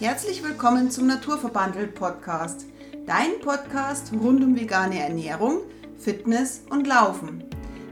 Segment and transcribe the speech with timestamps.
[0.00, 2.66] Herzlich willkommen zum Naturverbandelt Podcast.
[3.06, 5.60] Dein Podcast rund um vegane Ernährung,
[5.98, 7.44] Fitness und Laufen.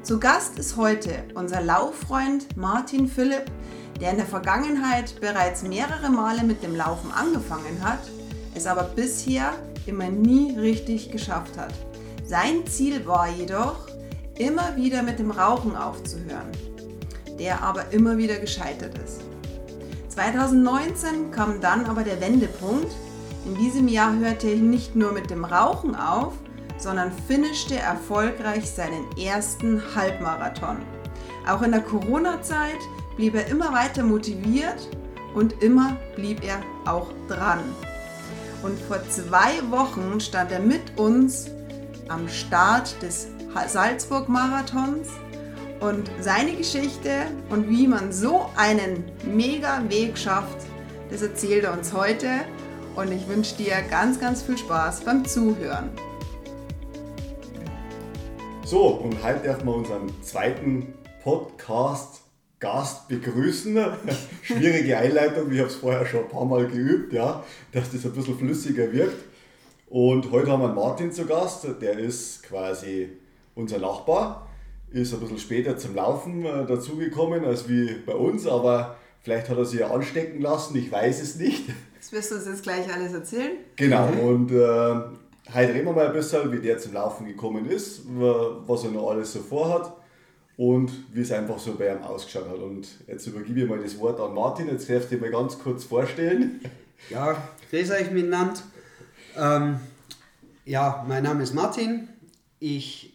[0.02, 3.44] Zu Gast ist heute unser Lauffreund Martin Philipp,
[4.00, 8.03] der in der Vergangenheit bereits mehrere Male mit dem Laufen angefangen hat,
[8.57, 9.53] es aber bisher
[9.87, 11.73] immer nie richtig geschafft hat.
[12.27, 13.87] Sein Ziel war jedoch,
[14.39, 16.50] immer wieder mit dem Rauchen aufzuhören,
[17.39, 19.21] der aber immer wieder gescheitert ist.
[20.12, 22.92] 2019 kam dann aber der Wendepunkt.
[23.46, 26.34] In diesem Jahr hörte er nicht nur mit dem Rauchen auf,
[26.77, 30.77] sondern finishte erfolgreich seinen ersten Halbmarathon.
[31.48, 32.78] Auch in der Corona-Zeit
[33.16, 34.87] blieb er immer weiter motiviert
[35.34, 37.60] und immer blieb er auch dran.
[38.62, 41.46] Und vor zwei Wochen stand er mit uns
[42.09, 43.29] am Start des
[43.66, 45.09] Salzburg-Marathons
[45.82, 50.59] und seine Geschichte und wie man so einen mega Weg schafft,
[51.10, 52.28] das erzählt er uns heute.
[52.95, 55.90] Und ich wünsche dir ganz, ganz viel Spaß beim Zuhören.
[58.65, 63.76] So, und heute dürfen wir unseren zweiten Podcast-Gast begrüßen.
[64.42, 67.42] Schwierige Einleitung, ich habe es vorher schon ein paar Mal geübt, ja,
[67.72, 69.25] dass das ein bisschen flüssiger wirkt.
[69.88, 73.10] Und heute haben wir Martin zu Gast, der ist quasi
[73.54, 74.48] unser Nachbar
[74.93, 79.56] ist ein bisschen später zum Laufen äh, dazugekommen als wie bei uns, aber vielleicht hat
[79.56, 81.65] er sich ja anstecken lassen, ich weiß es nicht.
[81.98, 83.53] Das wirst du uns jetzt gleich alles erzählen.
[83.76, 88.03] Genau, und äh, heute reden wir mal ein bisschen, wie der zum Laufen gekommen ist,
[88.06, 89.93] was er noch alles so vorhat
[90.56, 92.59] und wie es einfach so bei ihm ausgeschaut hat.
[92.59, 95.59] Und jetzt übergebe ich mal das Wort an Martin, jetzt darfst du dir mal ganz
[95.59, 96.60] kurz vorstellen.
[97.09, 97.37] Ja,
[97.70, 98.60] grüß euch miteinander.
[99.37, 99.81] Ähm,
[100.65, 102.09] ja, mein Name ist Martin.
[102.59, 103.12] Ich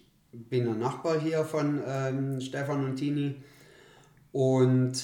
[0.50, 3.36] bin ein Nachbar hier von ähm, Stefan und Tini
[4.32, 5.04] und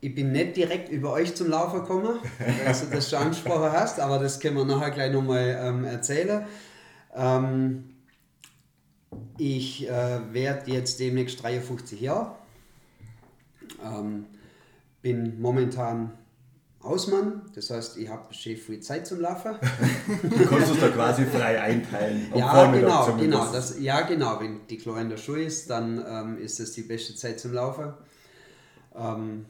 [0.00, 2.18] ich bin nicht direkt über euch zum Laufen gekommen,
[2.64, 6.46] dass du das schon angesprochen hast, aber das können wir nachher gleich nochmal ähm, erzählen.
[7.14, 7.96] Ähm,
[9.38, 12.34] ich äh, werde jetzt demnächst 53 Jahre.
[13.82, 14.26] Ähm,
[15.02, 16.12] bin momentan
[16.86, 19.54] Ausmann, das heißt, ich habe schön viel Zeit zum Laufen.
[20.22, 22.32] du kannst es da quasi frei einteilen.
[22.34, 23.52] Ja, genau, genau.
[23.52, 24.40] Das, ja, genau.
[24.40, 27.52] Wenn die Chlor in der Schuhe ist, dann ähm, ist das die beste Zeit zum
[27.52, 27.92] Laufen.
[28.94, 29.46] Ähm,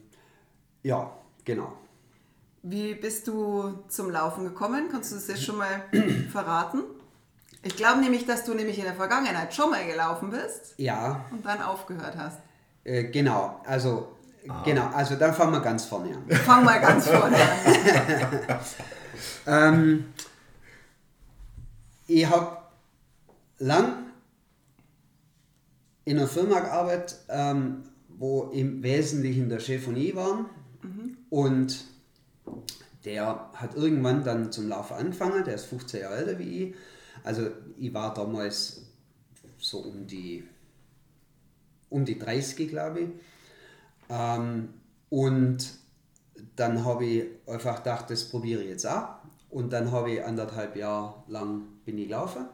[0.83, 1.11] ja,
[1.45, 1.73] genau.
[2.63, 4.89] Wie bist du zum Laufen gekommen?
[4.91, 5.83] Kannst du das jetzt schon mal
[6.31, 6.83] verraten?
[7.63, 10.73] Ich glaube nämlich, dass du nämlich in der Vergangenheit schon mal gelaufen bist.
[10.77, 11.25] Ja.
[11.31, 12.39] Und dann aufgehört hast.
[12.83, 14.16] Äh, genau, also.
[14.63, 16.29] Genau, also dann fangen wir ganz vorne an.
[16.37, 18.59] Fangen wir ganz vorne an.
[19.75, 20.05] ähm,
[22.07, 22.57] ich habe
[23.59, 24.07] lang
[26.05, 30.45] in einer Firma gearbeitet, ähm, wo im Wesentlichen der Chef und ich waren.
[30.81, 31.17] Mhm.
[31.29, 31.85] Und
[33.03, 36.75] der hat irgendwann dann zum Laufen angefangen, der ist 15 Jahre älter wie ich.
[37.23, 38.81] Also ich war damals
[39.57, 40.43] so um die,
[41.89, 43.09] um die 30, glaube ich.
[44.09, 44.69] Ähm,
[45.09, 45.57] und
[46.55, 49.07] dann habe ich einfach gedacht, das probiere ich jetzt auch.
[49.49, 52.47] Und dann habe ich anderthalb Jahre lang bin ich gelaufen.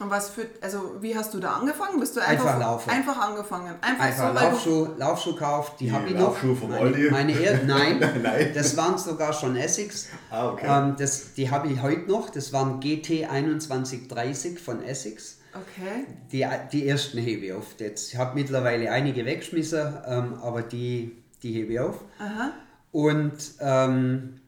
[0.00, 2.00] Und was für, also wie hast du da angefangen?
[2.00, 2.88] Bist du einfach, einfach laufen?
[2.88, 3.74] Einfach angefangen.
[3.82, 6.20] Einfach, einfach so, Laufschuh, Laufschuh gekauft, die, die habe ich noch.
[6.20, 7.10] Laufschuh vom meine, Aldi?
[7.10, 10.08] Meine er Nein, Nein, das waren sogar schon Essex.
[10.30, 10.66] Ah, okay.
[10.66, 15.39] Ähm, das, die habe ich heute noch, das waren GT 2130 von Essex.
[15.52, 16.06] Okay.
[16.30, 17.74] Die, die ersten hebe ich auf.
[17.78, 22.04] Jetzt, ich habe mittlerweile einige weggeschmissen, ähm, aber die, die hebe ich auf.
[22.18, 22.52] Aha.
[22.92, 24.40] Und ähm,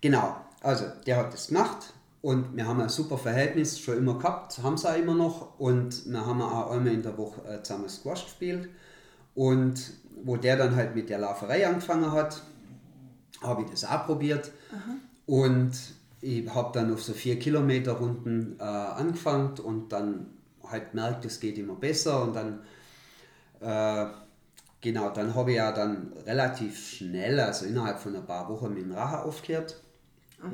[0.00, 1.92] genau, also der hat das gemacht
[2.22, 6.10] und wir haben ein super Verhältnis schon immer gehabt, haben es auch immer noch und
[6.10, 8.68] wir haben auch einmal in der Woche äh, zusammen Squash gespielt
[9.34, 9.92] und
[10.24, 12.42] wo der dann halt mit der Lauferei angefangen hat,
[13.42, 14.96] habe ich das auch probiert Aha.
[15.26, 15.72] und
[16.26, 20.26] ich habe dann auf so vier Kilometer Runden äh, angefangen und dann
[20.68, 22.60] halt merkt, es geht immer besser und dann
[23.60, 24.10] äh,
[24.80, 28.82] genau, dann habe ich ja dann relativ schnell, also innerhalb von ein paar Wochen mit
[28.82, 29.76] dem Rache aufgehört.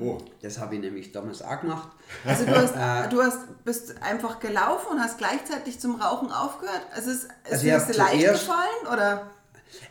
[0.00, 0.19] Oh.
[0.40, 1.88] Das habe ich nämlich damals auch gemacht.
[2.25, 6.82] Also du, hast, äh, du hast, bist einfach gelaufen und hast gleichzeitig zum Rauchen aufgehört?
[6.94, 9.30] Also ist, ist also dir das leicht gefallen oder?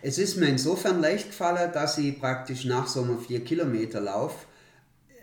[0.01, 4.45] Es ist mir insofern leicht gefallen, dass ich praktisch nach so einem 4 Kilometer Lauf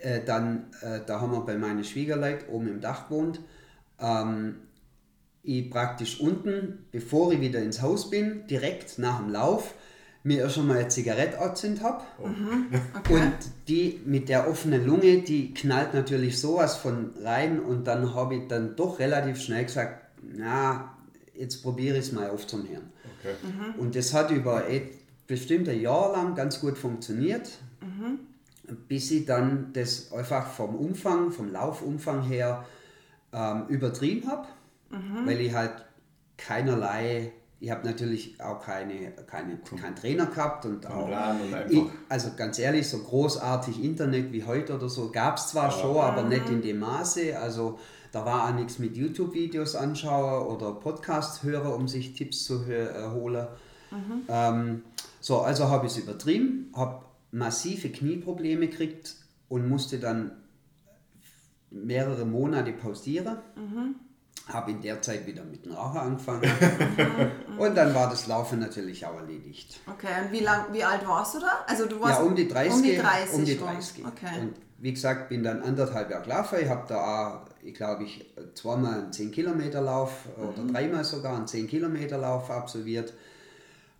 [0.01, 3.39] äh, dann, äh, da haben wir bei meinen Schwiegerleuten oben im Dach gewohnt,
[3.99, 4.55] ähm,
[5.43, 9.73] ich praktisch unten, bevor ich wieder ins Haus bin, direkt nach dem Lauf,
[10.23, 12.03] mir schon mal eine Zigarette angezündet habe.
[12.21, 12.27] Oh.
[12.27, 12.67] Mhm.
[12.99, 13.13] Okay.
[13.13, 13.33] Und
[13.67, 18.47] die mit der offenen Lunge, die knallt natürlich sowas von rein und dann habe ich
[18.47, 20.97] dann doch relativ schnell gesagt, na,
[21.33, 22.91] jetzt probiere ich es mal aufzuhören.
[23.19, 23.33] Okay.
[23.41, 23.79] Mhm.
[23.79, 24.63] Und das hat über
[25.25, 27.49] bestimmt ein Jahr lang ganz gut funktioniert.
[27.81, 28.19] Mhm.
[28.75, 32.65] Bis ich dann das einfach vom Umfang, vom Laufumfang her
[33.33, 34.47] ähm, übertrieben habe,
[35.25, 35.85] weil ich halt
[36.37, 41.09] keinerlei, ich habe natürlich auch keine, keine, keinen Trainer gehabt und auch,
[41.41, 45.69] und ich, also ganz ehrlich, so großartig Internet wie heute oder so gab es zwar
[45.71, 47.77] schon, aber nicht in dem Maße, also
[48.11, 52.71] da war auch nichts mit YouTube-Videos anschauen oder Podcasts hören, um sich Tipps zu hö-
[52.89, 53.47] äh, holen.
[54.27, 54.81] Ähm,
[55.19, 59.15] so, also habe ich es übertrieben, habe massive Knieprobleme gekriegt
[59.47, 60.31] und musste dann
[61.71, 63.37] mehrere Monate pausieren.
[64.47, 66.41] Habe in der Zeit wieder mit dem Rauchen angefangen.
[67.59, 69.79] und dann war das Laufen natürlich auch erledigt.
[69.85, 71.63] Okay, und wie, lang, wie alt warst du da?
[71.67, 72.73] Also du warst Ja, um die 30.
[72.73, 73.33] Um die 30.
[73.35, 73.67] Um die rum.
[73.67, 74.05] 30.
[74.07, 74.41] Okay.
[74.41, 76.57] Und wie gesagt, bin dann anderthalb Jahre gelaufen.
[76.63, 76.97] Ich habe da
[77.43, 80.73] auch, ich glaube, ich zweimal einen 10 Kilometer Lauf oder Mhm.
[80.73, 83.13] dreimal sogar einen 10 Kilometer Lauf absolviert.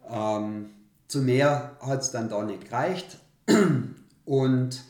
[0.10, 0.72] Ähm,
[1.10, 3.18] zu mehr hat es dann da nicht gereicht.
[4.26, 4.84] Und,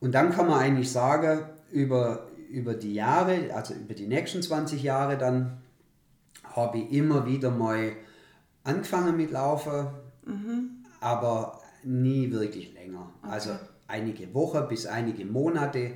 [0.00, 4.82] und dann kann man eigentlich sagen, über, über die Jahre, also über die nächsten 20
[4.82, 5.62] Jahre dann,
[6.44, 7.92] habe ich immer wieder mal
[8.64, 9.86] angefangen mit Laufen,
[11.00, 13.08] aber nie wirklich länger.
[13.22, 13.52] Also
[13.86, 15.92] einige Wochen bis einige Monate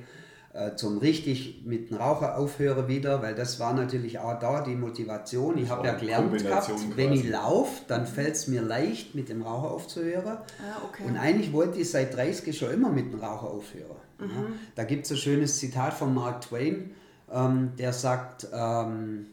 [0.53, 4.75] äh, zum richtig mit dem Rauchen aufhören wieder, weil das war natürlich auch da die
[4.75, 5.57] Motivation.
[5.57, 9.43] Ich habe ja gelernt gehabt, wenn ich laufe, dann fällt es mir leicht, mit dem
[9.43, 10.37] Rauchen aufzuhören.
[10.37, 11.03] Ah, okay.
[11.07, 13.95] Und eigentlich wollte ich seit 30 schon immer mit dem Rauchen aufhören.
[14.19, 14.27] Ja,
[14.75, 16.91] da gibt es ein schönes Zitat von Mark Twain,
[17.31, 19.27] ähm, der sagt, ähm,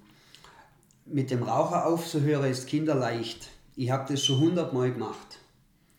[1.04, 3.48] mit dem Rauchen aufzuhören ist kinderleicht.
[3.76, 5.38] Ich habe das schon hundertmal gemacht.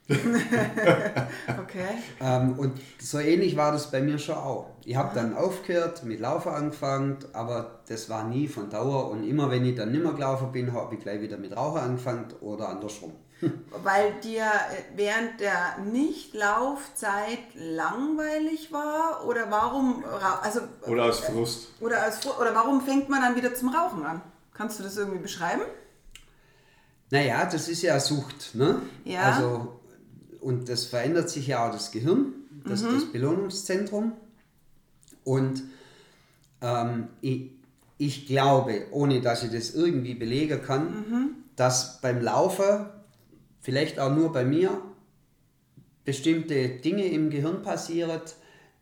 [1.61, 1.87] okay.
[2.19, 4.71] Ähm, und so ähnlich war das bei mir schon auch.
[4.83, 9.09] Ich habe dann aufgehört, mit Laufen angefangen, aber das war nie von Dauer.
[9.11, 12.25] Und immer wenn ich dann nimmer gelaufen bin, habe ich gleich wieder mit Rauchen angefangen
[12.41, 13.13] oder andersrum.
[13.83, 19.25] Weil dir äh, während der Nicht-Laufzeit langweilig war?
[19.27, 20.03] Oder warum,
[20.41, 21.69] also, Oder aus Frust.
[21.79, 24.21] oder, als, Fr- oder warum fängt man dann wieder zum Rauchen an?
[24.53, 25.61] Kannst du das irgendwie beschreiben?
[27.11, 28.55] Naja, das ist ja Sucht.
[28.55, 28.81] Ne?
[29.05, 29.21] Ja.
[29.21, 29.78] Also,
[30.41, 32.33] und das verändert sich ja auch das Gehirn,
[32.65, 34.13] das, das Belohnungszentrum.
[35.23, 35.63] Und
[36.61, 37.51] ähm, ich,
[37.97, 42.85] ich glaube, ohne dass ich das irgendwie belegen kann, dass beim Laufen,
[43.61, 44.81] vielleicht auch nur bei mir,
[46.05, 48.21] bestimmte Dinge im Gehirn passieren,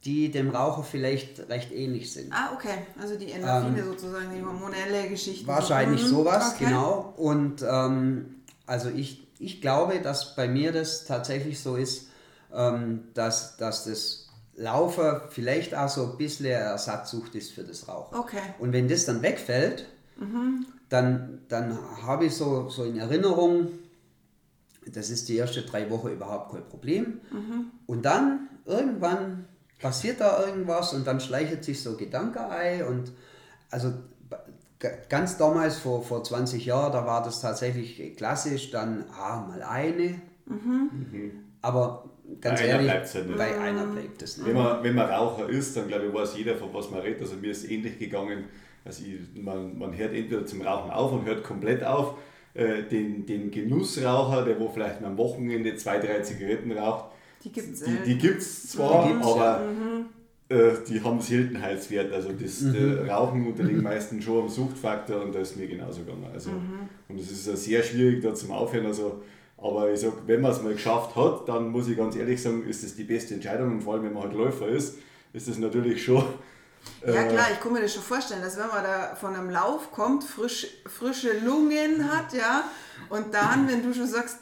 [0.06, 2.32] die dem Raucher vielleicht recht ähnlich sind.
[2.32, 2.86] Ah, okay.
[3.02, 5.42] Also die Endorphine sozusagen, die hormonelle Geschichte.
[5.42, 6.08] Ähm, Wahrscheinlich Mhm.
[6.08, 6.66] sowas, Okay.
[6.66, 7.14] genau.
[7.18, 12.08] Und ähm, also ich, ich glaube, dass bei mir das tatsächlich so ist,
[12.54, 18.18] ähm, dass, dass das Laufen vielleicht auch so ein bisschen Ersatzsucht ist für das Rauchen.
[18.18, 18.42] Okay.
[18.58, 19.86] Und wenn das dann wegfällt,
[20.90, 23.68] dann, dann habe ich so, so in Erinnerung,
[24.92, 27.22] das ist die erste drei Wochen überhaupt kein Problem.
[27.86, 29.46] Und dann irgendwann
[29.80, 32.84] passiert da irgendwas und dann schleicht sich so Gedanke ein.
[32.84, 33.12] Und
[33.70, 33.94] also
[35.10, 40.22] ganz damals, vor, vor 20 Jahren, da war das tatsächlich klassisch, dann ah, mal eine.
[41.62, 42.06] Aber
[42.42, 43.38] ganz Bei einer ehrlich, bleibt's ja nicht.
[43.38, 44.48] bei einer bleibt es nicht.
[44.48, 47.22] Wenn man, wenn man Raucher ist, dann glaube ich, weiß jeder, von was man redet.
[47.22, 48.46] Also mir ist ähnlich gegangen.
[48.86, 52.16] Also ich, man, man hört entweder zum Rauchen auf und hört komplett auf.
[52.54, 57.12] Äh, den, den Genussraucher, der wo vielleicht am Wochenende zwei, drei Zigaretten raucht,
[57.44, 58.04] Die gibt's die, selten.
[58.06, 59.62] die gibt es zwar, Die gibt's, aber
[60.50, 62.14] äh, die haben Seltenheitswert.
[62.14, 66.28] Also das äh, Rauchen unterliegt meistens schon am Suchtfaktor und da ist mir genauso gegangen.
[66.34, 66.52] Also,
[67.10, 68.86] Und es ist ja sehr schwierig da zum Aufhören.
[68.86, 69.22] Also,
[69.58, 72.64] aber ich sag, wenn man es mal geschafft hat, dann muss ich ganz ehrlich sagen,
[72.68, 75.00] ist das die beste Entscheidung und vor allem, wenn man halt Läufer ist,
[75.34, 76.24] ist das natürlich schon.
[77.06, 79.50] Ja äh, klar, ich kann mir das schon vorstellen, dass wenn man da von einem
[79.50, 82.64] Lauf kommt, frisch, frische Lungen hat, ja,
[83.10, 84.38] und dann, wenn du schon sagst,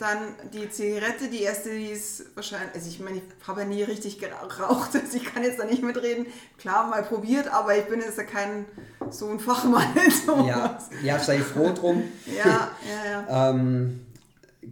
[0.00, 0.18] dann
[0.52, 4.18] die Zigarette, die erste, die ist wahrscheinlich, also ich meine, ich habe ja nie richtig
[4.18, 4.60] geraucht,
[4.94, 6.26] also ich kann jetzt da nicht mitreden.
[6.58, 8.64] Klar, mal probiert, aber ich bin jetzt ja kein
[9.10, 9.86] so ein Fachmann
[10.26, 10.46] sowas.
[10.46, 12.04] Ja, ja, sei froh drum.
[12.26, 13.10] ja, ja.
[13.10, 13.50] ja.
[13.50, 14.06] Ähm,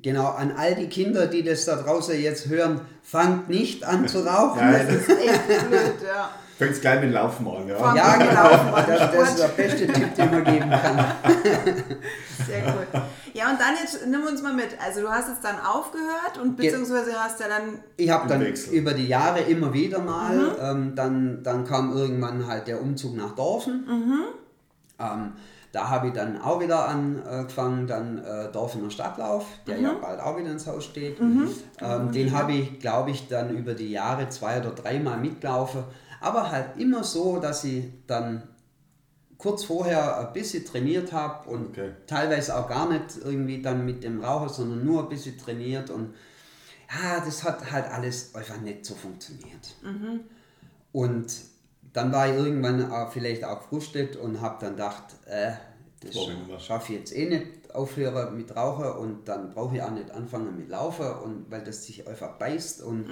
[0.03, 4.27] genau, an all die Kinder, die das da draußen jetzt hören, fangt nicht an zu
[4.27, 4.61] rauchen.
[4.61, 4.87] Nein.
[4.87, 6.31] Das ist echt blöd, ja.
[6.59, 7.69] Fängt gleich mit dem Laufen an.
[7.69, 7.95] Ja.
[7.95, 8.83] Ja, genau.
[8.85, 11.05] Das, das ist der beste Tipp, den man geben kann.
[12.47, 13.03] Sehr gut.
[13.35, 14.77] Ja, und dann jetzt nimm uns mal mit.
[14.85, 18.73] Also du hast es dann aufgehört und beziehungsweise hast ja dann Ich habe dann Wechsel.
[18.75, 20.51] über die Jahre immer wieder mal, Mhm.
[20.61, 23.85] ähm, dann, dann kam irgendwann halt der Umzug nach Dorfen.
[23.87, 24.21] Mhm.
[24.99, 25.33] Ähm,
[25.71, 29.85] da habe ich dann auch wieder angefangen, dann äh, Dorfener Stadtlauf, der Mhm.
[29.85, 31.21] ja bald auch wieder ins Haus steht.
[31.21, 35.85] Ähm, den habe ich, glaube ich, dann über die Jahre zwei oder dreimal mitgelaufen.
[36.21, 38.43] Aber halt immer so, dass ich dann
[39.37, 41.93] kurz vorher ein bisschen trainiert habe und Okay.
[42.07, 46.15] teilweise auch gar nicht irgendwie dann mit dem Rauchen, sondern nur ein bisschen trainiert und
[46.91, 49.77] ja, das hat halt alles einfach nicht so funktioniert.
[50.93, 51.33] Und
[51.93, 55.53] dann war ich irgendwann auch vielleicht auch gefrustet und habe dann gedacht, äh,
[56.01, 56.15] das
[56.65, 60.57] schaffe ich jetzt eh nicht aufhören mit Rauchen und dann brauche ich auch nicht anfangen
[60.57, 63.07] mit Laufen und weil das sich einfach beißt und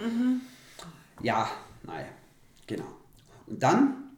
[1.22, 1.48] ja,
[1.82, 2.06] naja,
[2.66, 2.96] genau.
[3.46, 4.10] Und dann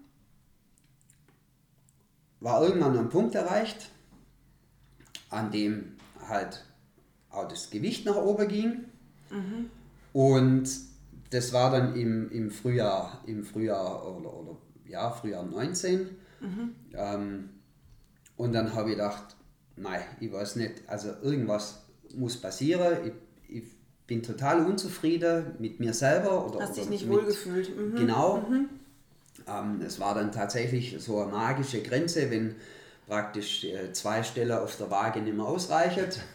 [2.41, 3.91] war irgendwann ein Punkt erreicht,
[5.31, 5.97] an dem
[6.29, 6.65] halt
[7.31, 8.85] auch das Gewicht nach oben ging.
[10.13, 10.69] Und
[11.31, 16.09] das war dann im, im Frühjahr, im Frühjahr oder, oder ja, Frühjahr 19.
[16.95, 17.51] Ähm,
[18.37, 19.37] und dann habe ich gedacht,
[19.77, 21.83] nein, ich weiß nicht, also irgendwas
[22.15, 23.13] muss passieren.
[23.49, 23.65] Ich, ich
[24.09, 26.47] bin total unzufrieden mit mir selber.
[26.47, 27.77] Oder, Hast dich oder nicht mit- wohlgefühlt.
[27.77, 27.95] Mhm.
[27.95, 28.45] Genau.
[29.47, 32.57] Ähm, es war dann tatsächlich so eine magische Grenze, wenn
[33.07, 36.07] praktisch äh, zwei Stellen auf der Waage nicht mehr ausreichen.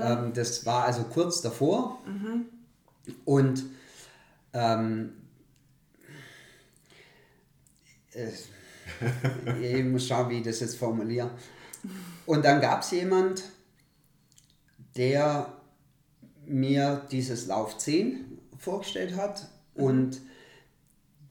[0.00, 1.98] ähm, das war also kurz davor.
[3.24, 3.64] Und
[4.52, 5.12] ähm,
[8.12, 8.28] äh,
[9.78, 11.30] ich muss schauen, wie ich das jetzt formuliere.
[12.26, 13.42] Und dann gab es jemand,
[14.96, 15.52] der
[16.52, 20.20] mir dieses Lauf 10 vorgestellt hat und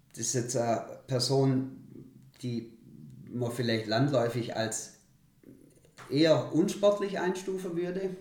[0.10, 1.78] das ist jetzt eine Person,
[2.42, 2.74] die
[3.32, 4.96] man vielleicht landläufig als
[6.10, 8.18] eher unsportlich einstufen würde.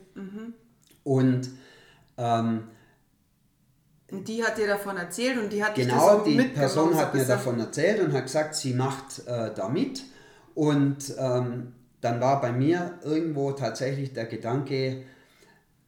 [1.03, 1.49] Und
[2.17, 2.69] ähm,
[4.11, 7.15] Und die hat dir davon erzählt und die hat genau, das die Person so hat
[7.15, 10.05] mir gesagt, davon erzählt und hat gesagt, sie macht äh, da mit.
[10.55, 15.05] Und ähm, dann war bei mir irgendwo tatsächlich der Gedanke,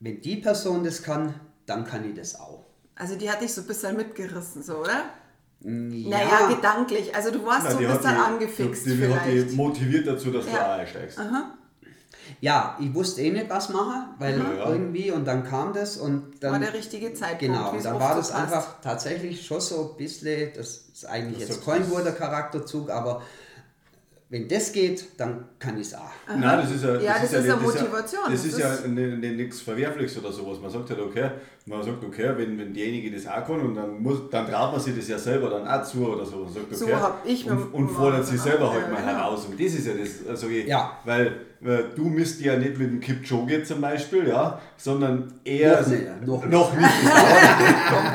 [0.05, 1.35] wenn die Person das kann,
[1.67, 2.65] dann kann ich das auch.
[2.97, 5.05] Also die hat dich so ein bisschen mitgerissen, so, oder?
[5.61, 7.15] Ja, Naja, gedanklich.
[7.15, 10.31] Also du warst Na, so ein bisschen die- angefixt die, die hat die motiviert dazu,
[10.33, 10.75] dass du Ja.
[10.75, 11.19] auch einsteigst.
[12.41, 14.71] ja, ich wusste eh nicht, was machen, weil Ja, ja.
[14.71, 17.41] irgendwie und dann kam das und dann war der richtige Zeitpunkt.
[17.41, 18.43] Genau, und es dann war das passt.
[18.43, 23.23] einfach tatsächlich schon so ein bisschen, das ist eigentlich Das jetzt kein guter Charakterzug, aber
[24.33, 26.11] wenn das geht, dann kann ich es auch.
[26.27, 28.23] Nein, das ist ja, Ja, das ist nicht- eine Motivation.
[28.25, 30.59] Das Das ist ja ist- nichts Verwerfliches oder sowas.
[30.59, 31.31] Man sagt halt, okay,
[31.67, 34.81] man sagt, okay, wenn, wenn diejenige das auch kann und dann, muss, dann traut man
[34.81, 36.39] sich das ja selber dann auch zu oder so.
[36.39, 39.13] Und sagt, So okay, hab ich und, und fordert sich selber halt mal genau.
[39.13, 39.47] heraus.
[39.47, 40.99] Und das ist ja das, also ich, Ja.
[41.05, 45.81] weil, weil du misst ja nicht mit dem Kipchoge zum Beispiel, ja, sondern eher
[46.27, 46.83] Noch nicht, noch nicht.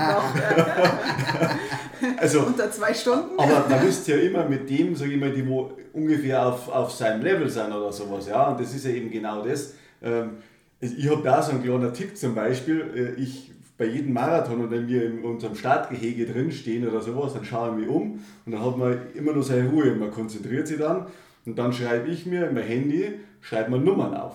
[0.10, 2.18] noch nicht.
[2.18, 3.40] also, Unter zwei Stunden.
[3.40, 6.92] aber man müsst ja immer mit dem, sag ich mal, die wo ungefähr auf, auf
[6.92, 8.50] seinem Level sind oder sowas, ja.
[8.50, 9.74] Und das ist ja eben genau das.
[10.04, 10.32] Ähm,
[10.80, 13.16] ich habe da so einen kleinen Tick zum Beispiel.
[13.18, 17.46] äh, Ich bei jedem Marathon und wenn wir in unserem Startgehege drinstehen oder sowas, dann
[17.46, 19.94] schaue ich mich um und dann hat man immer nur seine Ruhe.
[19.96, 21.06] Man konzentriert sich dann
[21.46, 24.34] und dann schreibe ich mir in mein Handy, schreibe mir Nummern auf.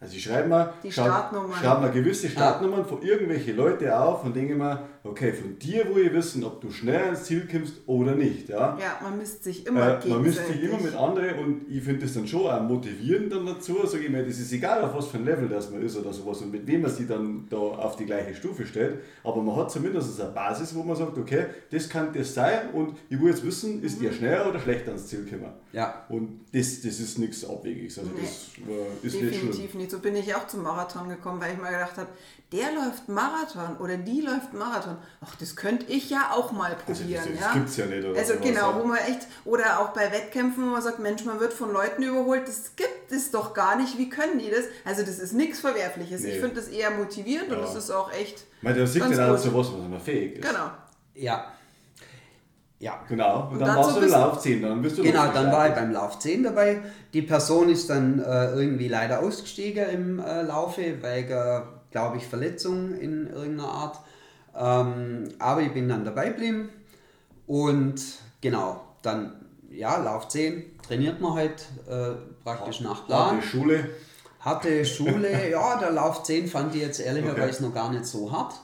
[0.00, 1.52] Also ich schreibe mir, Startnummern.
[1.56, 6.06] schreibe mir gewisse Startnummern von irgendwelchen Leuten auf und denke mir, okay, von dir will
[6.06, 8.48] ich wissen, ob du schnell ans Ziel kommst oder nicht.
[8.48, 8.76] Ja?
[8.80, 12.02] Ja, man misst sich immer Äh, man misst sich immer mit anderen und ich finde
[12.04, 15.06] das dann schon auch motivierend dann dazu, sage ich mir, das ist egal auf was
[15.08, 17.56] für ein Level das man ist oder sowas und mit wem man sich dann da
[17.56, 21.46] auf die gleiche Stufe stellt, aber man hat zumindest eine Basis, wo man sagt, okay,
[21.70, 24.04] das kann das sein und ich will jetzt wissen, ist Mhm.
[24.04, 25.52] der schneller oder schlechter ans Ziel gekommen.
[25.72, 26.04] Ja.
[26.08, 29.46] Und das, das ist nichts Abwegiges, also das äh, ist nicht schlimm.
[29.52, 29.90] Definitiv nicht.
[29.90, 32.08] So bin ich auch zum Marathon gekommen, weil ich mal gedacht habe,
[32.52, 34.95] der läuft Marathon oder die läuft Marathon.
[35.24, 37.22] Ach, das könnte ich ja auch mal Also probieren.
[37.24, 37.52] das- das ja?
[37.54, 38.78] gibt's ja nicht, oder Also genau, ja.
[38.80, 42.02] wo man echt, oder auch bei Wettkämpfen, wo man sagt, Mensch, man wird von Leuten
[42.02, 44.64] überholt, das gibt es doch gar nicht, wie können die das?
[44.84, 46.24] Also das ist nichts Verwerfliches.
[46.24, 46.40] Ich Nee.
[46.40, 47.62] finde das eher motivierend und Ja.
[47.64, 49.40] das ist auch echt, Ich meine, da sieht man gut.
[49.40, 50.46] zu was, was man fähig ist.
[50.48, 50.70] genau.
[51.14, 51.46] Ja.
[52.78, 53.00] Ja.
[53.08, 55.28] Genau, und, Und dann, dann warst so du im Lauf 10, dann bist du Genau,
[55.32, 56.82] dann war ich beim Lauf 10 dabei.
[57.14, 62.92] Die Person ist dann äh, irgendwie leider ausgestiegen im äh, Laufe, wegen, glaube ich, Verletzung
[62.94, 63.98] in irgendeiner Art.
[64.58, 66.70] Ähm, aber ich bin dann dabei geblieben
[67.46, 68.00] und
[68.40, 69.32] genau, dann,
[69.70, 73.36] ja, Lauf 10 trainiert man halt äh, praktisch nach Plan.
[73.36, 73.90] Harte Schule.
[74.40, 77.66] Hatte Schule, ja, der Lauf 10 fand ich jetzt ehrlicherweise Okay.
[77.66, 78.54] noch gar nicht so hart.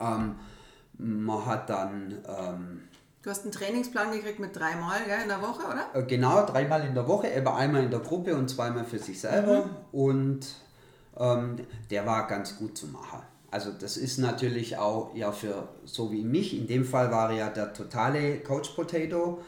[0.00, 0.36] Ähm,
[0.98, 2.82] man hat dann ähm,
[3.22, 5.86] Du hast einen Trainingsplan gekriegt mit dreimal gell, in der Woche, oder?
[5.94, 9.20] äh, genau dreimal in der Woche, aber einmal in der Gruppe und zweimal für sich
[9.20, 9.68] selber.
[9.90, 10.46] Und
[11.18, 11.56] ähm,
[11.90, 13.20] der war ganz gut zu machen.
[13.56, 17.36] Also das ist natürlich auch ja für so wie mich, in dem Fall war er
[17.38, 19.42] ja der totale Couch Potato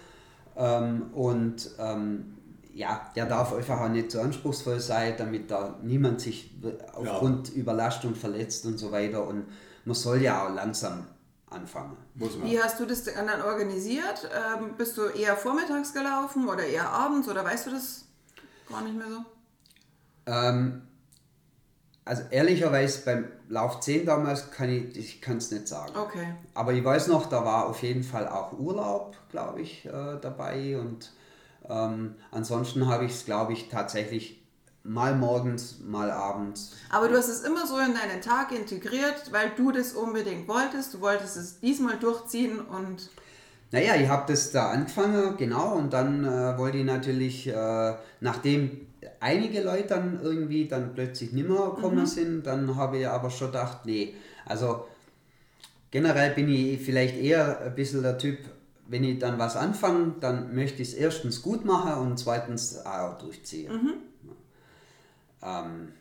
[0.56, 2.38] ähm, und ähm,
[2.72, 6.50] ja, der darf einfach auch nicht so anspruchsvoll sein, damit da niemand sich
[6.94, 9.44] aufgrund Überlastung verletzt und so weiter und
[9.84, 11.04] man soll ja auch langsam
[11.50, 11.98] anfangen.
[12.14, 14.26] Wie hast du das dann organisiert?
[14.32, 18.06] Ähm, bist du eher vormittags gelaufen oder eher abends oder weißt du das
[18.70, 19.24] gar nicht mehr so?
[20.24, 20.87] Ähm,
[22.08, 25.92] also ehrlicherweise beim Lauf 10 damals kann ich, ich kann es nicht sagen.
[25.94, 26.34] Okay.
[26.54, 30.78] Aber ich weiß noch, da war auf jeden Fall auch Urlaub, glaube ich, äh, dabei.
[30.78, 31.12] Und
[31.68, 34.42] ähm, ansonsten habe ich es, glaube ich, tatsächlich
[34.84, 36.76] mal morgens, mal abends.
[36.88, 40.94] Aber du hast es immer so in deinen Tag integriert, weil du das unbedingt wolltest.
[40.94, 43.10] Du wolltest es diesmal durchziehen und.
[43.70, 48.87] Naja, ich habe das da angefangen, genau, und dann äh, wollte ich natürlich, äh, nachdem
[49.20, 52.06] einige Leute dann irgendwie dann plötzlich nimmer gekommen mhm.
[52.06, 54.14] sind, dann habe ich aber schon gedacht, nee,
[54.46, 54.86] also
[55.90, 58.38] generell bin ich vielleicht eher ein bisschen der Typ,
[58.88, 63.18] wenn ich dann was anfange, dann möchte ich es erstens gut machen und zweitens auch
[63.18, 63.72] durchziehen.
[63.72, 63.94] Mhm.
[65.42, 65.92] Ähm,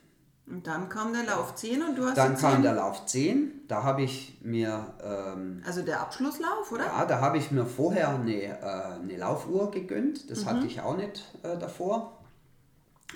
[0.49, 3.83] und dann kam der Lauf 10 und du hast Dann kam der Lauf 10, da
[3.83, 4.93] habe ich mir...
[5.03, 6.85] Ähm, also der Abschlusslauf, oder?
[6.85, 10.49] Ja, da habe ich mir vorher eine, äh, eine Laufuhr gegönnt, das mhm.
[10.49, 12.16] hatte ich auch nicht äh, davor.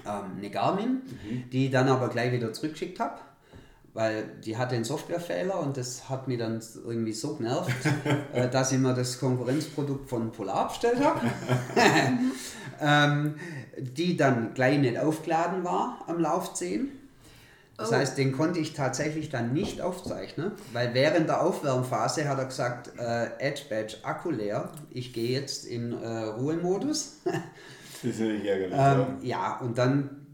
[0.05, 1.49] Ähm, eine Garmin, mhm.
[1.51, 3.19] die ich dann aber gleich wieder zurückgeschickt habe,
[3.93, 7.71] weil die hatte einen Softwarefehler und das hat mich dann irgendwie so genervt,
[8.33, 11.21] äh, dass ich mir das Konkurrenzprodukt von Polar bestellt habe.
[12.81, 13.35] ähm,
[13.77, 16.89] die dann gleich nicht aufgeladen war am Lauf 10.
[17.77, 17.95] Das oh.
[17.95, 22.91] heißt, den konnte ich tatsächlich dann nicht aufzeichnen, weil während der Aufwärmphase hat er gesagt,
[22.99, 27.17] äh, Edge Badge Akku leer, ich gehe jetzt in äh, Ruhemodus.
[28.03, 28.73] Das ist nicht ärgerlich.
[28.77, 29.29] ähm, ja.
[29.37, 30.25] ja, und dann,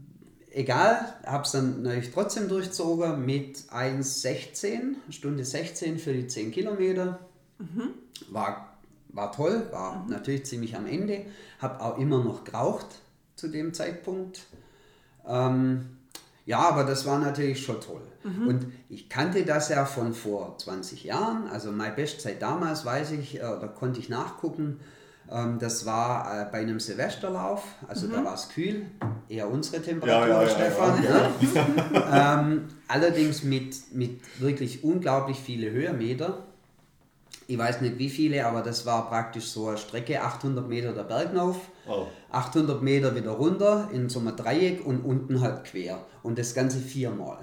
[0.50, 7.18] egal, habe es dann natürlich trotzdem durchzogen mit 1,16, Stunde 16 für die 10 Kilometer.
[7.58, 7.90] Mhm.
[8.30, 10.10] War, war toll, war mhm.
[10.10, 11.26] natürlich ziemlich am Ende,
[11.58, 12.86] habe auch immer noch geraucht
[13.36, 14.40] zu dem Zeitpunkt.
[15.26, 15.86] Ähm,
[16.48, 18.00] ja, aber das war natürlich schon toll.
[18.24, 18.48] Mhm.
[18.48, 21.46] Und ich kannte das ja von vor 20 Jahren.
[21.48, 24.80] Also meine Bestzeit damals, weiß ich, äh, da konnte ich nachgucken.
[25.30, 28.12] Ähm, das war äh, bei einem Silvesterlauf, also mhm.
[28.12, 28.86] da war es kühl,
[29.28, 31.04] eher unsere Temperatur, ja, ja, Stefan.
[31.04, 36.38] Ja, ähm, allerdings mit, mit wirklich unglaublich viele Höhenmeter
[37.50, 41.04] ich weiß nicht wie viele, aber das war praktisch so eine Strecke, 800 Meter der
[41.04, 41.56] Berg auf,
[41.88, 42.06] oh.
[42.30, 45.98] 800 Meter wieder runter in so einem Dreieck und unten halt quer.
[46.22, 47.38] Und das Ganze viermal.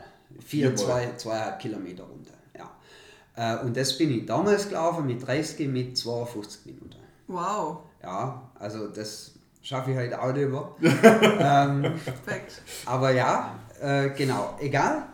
[0.46, 0.78] Vier, viermal.
[0.78, 2.34] zwei, zweieinhalb Kilometer runter.
[2.56, 3.58] Ja.
[3.62, 6.98] Äh, und das bin ich damals gelaufen mit 30, mit 52 Minuten.
[7.28, 7.80] Wow.
[8.02, 10.76] Ja, also das schaffe ich halt auch über.
[10.82, 12.62] ähm, Perfekt.
[12.86, 15.08] Aber ja, äh, genau, egal.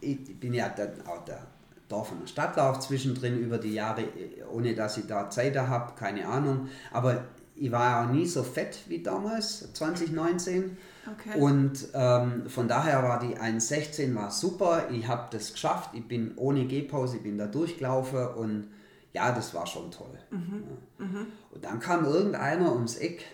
[0.00, 1.40] Ich bin ja dann auch der
[1.88, 4.04] Dorf- und Stadtlauf zwischendrin über die Jahre,
[4.52, 6.68] ohne dass ich da Zeit habe, keine Ahnung.
[6.92, 7.24] Aber
[7.56, 10.76] ich war auch nie so fett wie damals, 2019.
[11.06, 11.38] Okay.
[11.38, 14.88] Und ähm, von daher war die 1,16 war super.
[14.90, 15.90] Ich habe das geschafft.
[15.92, 18.68] Ich bin ohne Gehpause, ich bin da durchgelaufen und
[19.14, 20.18] ja, das war schon toll.
[20.30, 20.64] Mhm.
[20.98, 21.04] Ja.
[21.06, 21.26] Mhm.
[21.52, 23.24] Und dann kam irgendeiner ums Eck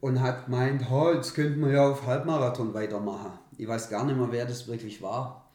[0.00, 3.32] und hat gemeint, oh, jetzt könnten wir ja auf Halbmarathon weitermachen.
[3.58, 5.50] Ich weiß gar nicht mehr, wer das wirklich war.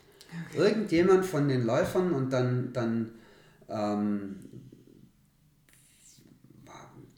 [0.54, 3.12] Irgendjemand von den Läufern und dann, dann
[3.70, 4.40] ähm,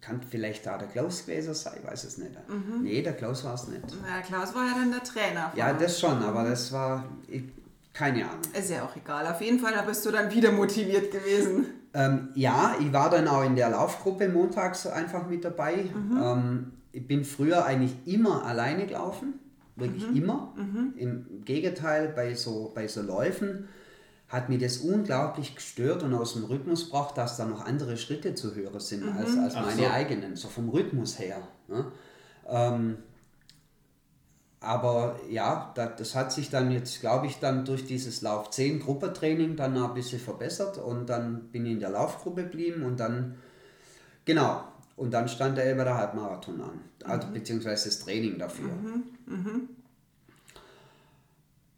[0.02, 2.34] kann vielleicht da der Klaus gewesen sein, ich weiß es nicht.
[2.48, 2.84] Mhm.
[2.84, 3.82] Nee, der Klaus war es nicht.
[4.08, 5.52] Ja, Klaus war ja dann der Trainer.
[5.56, 7.46] Ja, das schon, aber das war, ich,
[7.94, 8.42] keine Ahnung.
[8.54, 9.26] Ist ja auch egal.
[9.26, 11.66] Auf jeden Fall bist du dann wieder motiviert gewesen.
[11.96, 15.86] Ähm, ja, ich war dann auch in der Laufgruppe montags einfach mit dabei.
[15.94, 16.22] Mhm.
[16.22, 19.40] Ähm, ich bin früher eigentlich immer alleine gelaufen
[19.76, 20.16] wirklich mhm.
[20.16, 20.54] immer.
[20.56, 20.94] Mhm.
[20.98, 23.68] Im Gegenteil, bei so, bei so Läufen
[24.28, 28.34] hat mir das unglaublich gestört und aus dem Rhythmus braucht, dass da noch andere Schritte
[28.34, 29.18] zu hören sind mhm.
[29.18, 29.90] als, als meine so.
[29.90, 31.42] eigenen, so vom Rhythmus her.
[31.68, 31.86] Ne?
[32.48, 32.98] Ähm,
[34.66, 39.56] aber ja, das, hat sich dann jetzt, glaube ich, dann durch dieses Lauf 10 Gruppentraining
[39.56, 43.36] dann ein bisschen verbessert und dann bin ich in der Laufgruppe geblieben und dann,
[44.26, 44.64] genau,
[44.96, 47.34] und dann stand der der Halbmarathon an, also, mhm.
[47.34, 48.70] beziehungsweise das Training dafür.
[48.70, 49.04] Mhm.
[49.26, 49.70] Mhm.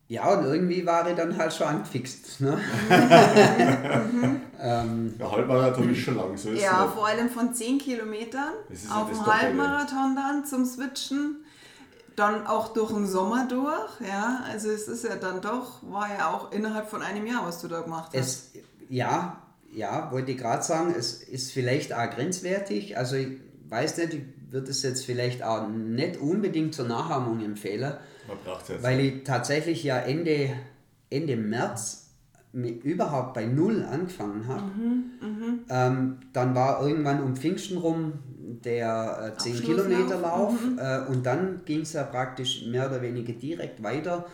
[0.10, 2.40] Ja, und irgendwie war ich dann halt schon angefixt.
[2.40, 2.58] Ne?
[4.62, 8.54] ähm, der Halbmarathon ist schon lang, so ist Ja, vor allem von 10 Kilometern
[8.90, 11.44] auf dem Halbmarathon dann zum Switchen.
[12.18, 14.44] Dann auch durch den Sommer durch, ja.
[14.52, 17.68] Also es ist ja dann doch, war ja auch innerhalb von einem Jahr, was du
[17.68, 18.16] da gemacht hast.
[18.20, 18.52] Es,
[18.90, 22.98] ja, ja, wollte ich gerade sagen, es ist vielleicht auch grenzwertig.
[22.98, 23.38] Also ich
[23.70, 27.94] weiß nicht, ich würde es jetzt vielleicht auch nicht unbedingt zur Nachahmung empfehlen,
[28.82, 30.56] weil ich tatsächlich ja Ende,
[31.12, 32.10] Ende März
[32.52, 34.64] überhaupt bei Null angefangen habe.
[34.64, 38.14] Mhm, mhm, ähm, dann war irgendwann um Pfingsten rum
[38.48, 40.80] der äh, 10 Kilometer Lauf mhm.
[40.80, 44.26] äh, und dann ging es ja praktisch mehr oder weniger direkt weiter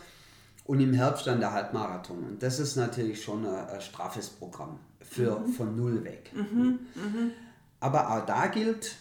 [0.66, 2.24] und im Herbst dann der Halbmarathon.
[2.24, 5.48] Und das ist natürlich schon ein, ein straffes Programm für mhm.
[5.48, 6.32] von null weg.
[6.34, 6.80] Mhm.
[6.96, 7.32] Mhm.
[7.80, 8.96] Aber auch da gilt,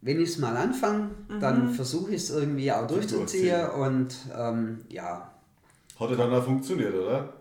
[0.00, 1.74] wenn ich es mal anfange, dann mhm.
[1.74, 5.30] versuche ich es irgendwie auch durchzuziehen und ähm, ja.
[5.98, 7.32] Hat ja dann auch funktioniert, oder?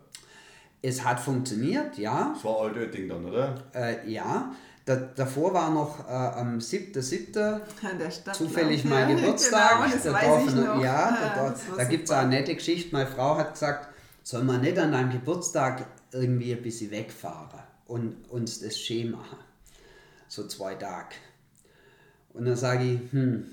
[0.81, 2.31] Es hat funktioniert, ja.
[2.33, 3.55] Das war Altötting dann, oder?
[3.73, 4.51] Äh, ja.
[4.91, 7.39] Da, davor war noch äh, am 7.7.
[7.41, 7.61] An
[7.97, 8.35] der Stadt.
[8.35, 9.77] zufällig mein Geburtstag.
[9.83, 10.83] Genau, das Da weiß darf ich man- noch.
[10.83, 12.89] Ja, Ah, da, war da gibt es eine nette Geschichte.
[12.93, 13.87] Meine Frau hat gesagt,
[14.23, 19.37] soll man nicht an deinem Geburtstag irgendwie ein bisschen wegfahren und uns das schön machen.
[20.27, 21.15] So zwei Tage.
[22.33, 23.45] Und dann sage ich, hm,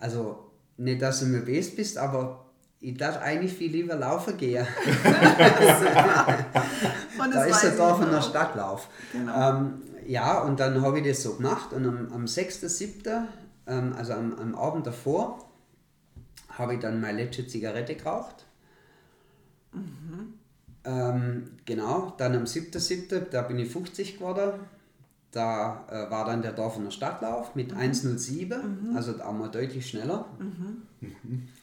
[0.00, 2.46] also nicht, dass du mir best bist, aber
[2.80, 4.64] ich darf eigentlich viel lieber laufen gehen.
[7.18, 8.28] Und da ist der ich Dorfener noch.
[8.28, 8.88] Stadtlauf.
[9.12, 9.50] Genau.
[9.50, 13.24] Ähm, ja, und dann habe ich das so gemacht und am, am 6.7.,
[13.66, 15.50] ähm, also am, am Abend davor,
[16.48, 18.46] habe ich dann meine letzte Zigarette geraucht.
[20.84, 24.60] Ähm, genau, dann am 7.7., da bin ich 50 geworden.
[25.30, 30.24] Da äh, war dann der Dorfener Stadtlauf mit 1.07, also da mal deutlich schneller.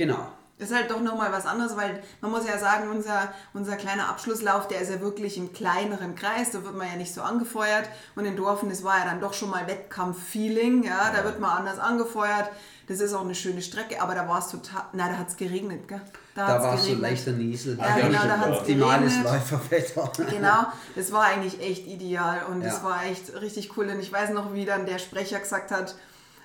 [0.00, 0.26] Genau.
[0.58, 4.08] Das ist halt doch nochmal was anderes, weil man muss ja sagen, unser, unser kleiner
[4.10, 7.88] Abschlusslauf, der ist ja wirklich im kleineren Kreis, da wird man ja nicht so angefeuert.
[8.14, 11.50] Und in Dorfen, das war ja dann doch schon mal Wettkampf-Feeling, ja, da wird man
[11.50, 12.50] anders angefeuert.
[12.88, 15.36] Das ist auch eine schöne Strecke, aber da war es total, na, da hat es
[15.36, 16.00] geregnet, gell?
[16.34, 17.78] Da hat's war es so leichter Niesel.
[17.78, 19.32] Ja, Ja, genau, da hat es Optimales geregnet.
[19.50, 20.10] Läuferwetter.
[20.30, 22.84] Genau, das war eigentlich echt ideal und das Ja.
[22.84, 23.88] war echt richtig cool.
[23.88, 25.94] Und ich weiß noch, wie dann der Sprecher gesagt hat,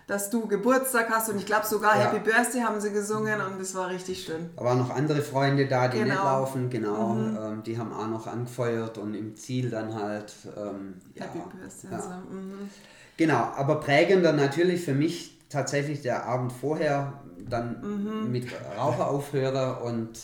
[0.07, 2.11] dass du Geburtstag hast und ich glaube sogar Ja.
[2.11, 4.49] Happy Birthday haben sie gesungen und das war richtig schön.
[4.55, 6.13] Da waren noch andere Freunde da, die Genau.
[6.13, 7.15] nicht laufen, genau.
[7.15, 10.33] Ähm, die haben auch noch angefeuert und im Ziel dann halt.
[10.55, 11.91] Ähm, ja, Happy Birthday.
[11.91, 12.01] ja.
[12.01, 12.09] So.
[12.35, 12.69] Mhm.
[13.17, 17.13] Genau, aber prägender natürlich für mich tatsächlich der Abend vorher,
[17.47, 18.31] dann Mhm.
[18.31, 20.19] mit Raucher aufhören und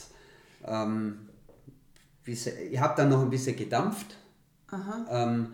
[0.65, 1.27] ähm,
[2.25, 2.47] ich
[2.79, 4.15] habe dann noch ein bisschen gedampft.
[5.09, 5.53] Ähm,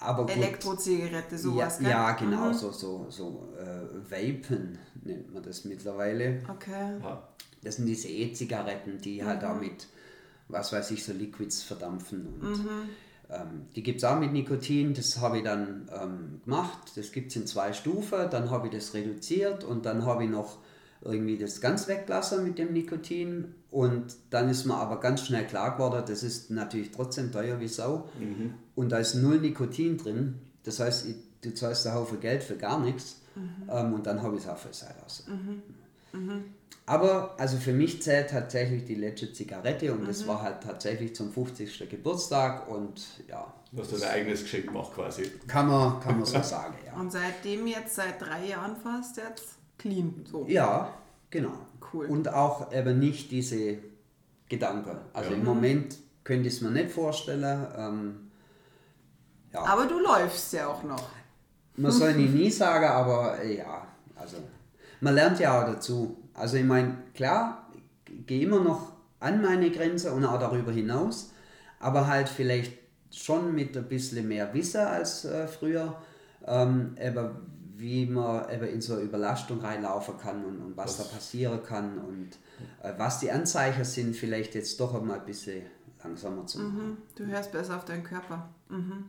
[0.00, 0.36] aber gut.
[0.36, 1.90] Elektrozigarette, sowas, ja, gell?
[1.90, 2.54] ja, genau, Mhm.
[2.54, 6.42] so, so, so äh, Vapen nennt man das mittlerweile.
[6.48, 6.98] Okay.
[7.02, 7.28] Ja.
[7.62, 9.48] Das sind diese E-Zigaretten, die halt Mhm.
[9.48, 9.86] auch mit,
[10.48, 12.26] was weiß ich, so Liquids verdampfen.
[12.40, 12.68] Und, Mhm.
[13.30, 16.92] ähm, die gibt es auch mit Nikotin, das habe ich dann ähm, gemacht.
[16.94, 20.30] Das gibt es in zwei Stufen, dann habe ich das reduziert und dann habe ich
[20.30, 20.58] noch
[21.06, 23.54] irgendwie das ganz weggelassen mit dem Nikotin.
[23.70, 27.68] Und dann ist mir aber ganz schnell klar geworden, das ist natürlich trotzdem teuer wie
[27.68, 28.08] Sau.
[28.74, 30.38] Und da ist null Nikotin drin.
[30.64, 33.20] Das heißt, ich, du zahlst einen Haufen Geld für gar nichts.
[33.70, 35.62] Ähm, und dann habe ich es auch voll sein lassen.
[36.86, 41.32] Aber also für mich zählt tatsächlich die letzte Zigarette und das war halt tatsächlich zum
[41.32, 41.90] 50.
[41.90, 45.24] Geburtstag und ja, Du hast dein eigenes Geschenk gemacht quasi.
[45.48, 46.98] kann man, kann man so sagen, ja.
[46.98, 49.56] Und seitdem jetzt, seit drei Jahren fast, jetzt
[49.86, 50.24] clean.
[50.30, 50.44] So.
[50.48, 50.92] Ja,
[51.30, 51.52] genau.
[51.92, 52.06] Cool.
[52.06, 53.78] Und auch eben nicht diese
[54.48, 54.96] Gedanken.
[55.12, 55.36] Also Ja.
[55.36, 57.66] im Moment könnte ich es mir nicht vorstellen.
[57.76, 58.16] Ähm,
[59.52, 59.60] ja.
[59.64, 61.08] Aber du läufst ja auch noch.
[61.76, 64.38] Man soll nie nie sagen, aber äh, ja, also
[65.00, 66.16] man lernt ja auch dazu.
[66.34, 67.70] Also ich meine, klar,
[68.08, 71.32] ich gehe immer noch an meine Grenze und auch darüber hinaus,
[71.78, 72.72] aber halt vielleicht
[73.10, 75.96] schon mit ein bisschen mehr Wissen als äh, früher,
[76.46, 77.30] ähm, eben
[77.78, 81.98] wie man eben in so eine Überlastung reinlaufen kann und, und was da passieren kann
[81.98, 82.30] und
[82.82, 85.62] äh, was die Anzeichen sind, vielleicht jetzt doch einmal ein bisschen
[86.02, 86.96] langsamer zu machen.
[87.16, 88.48] Du hörst besser auf deinen Körper.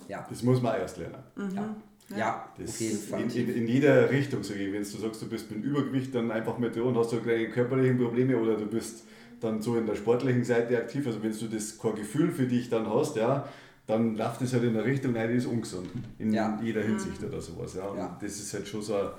[0.08, 1.23] Ja, Das muss man erst lernen.
[1.56, 1.75] ja,
[2.17, 3.21] ja, Das auf jeden Fall.
[3.21, 4.73] In, in, in jeder Richtung, sage ich.
[4.73, 7.95] Wenn du sagst, du bist mit Übergewicht dann einfach mit und hast so kleine körperliche
[7.95, 9.03] Probleme oder du bist
[9.39, 12.69] dann so in der sportlichen Seite aktiv, also wenn du das kein Gefühl für dich
[12.69, 13.47] dann hast, ja,
[13.88, 15.89] dann läuft es halt in eine Richtung, nein, die ist ungesund.
[16.19, 16.60] In Ja.
[16.62, 17.73] jeder Hinsicht oder sowas.
[17.76, 17.86] Ja.
[17.88, 18.17] Und Ja.
[18.21, 19.12] das ist halt schon so eine,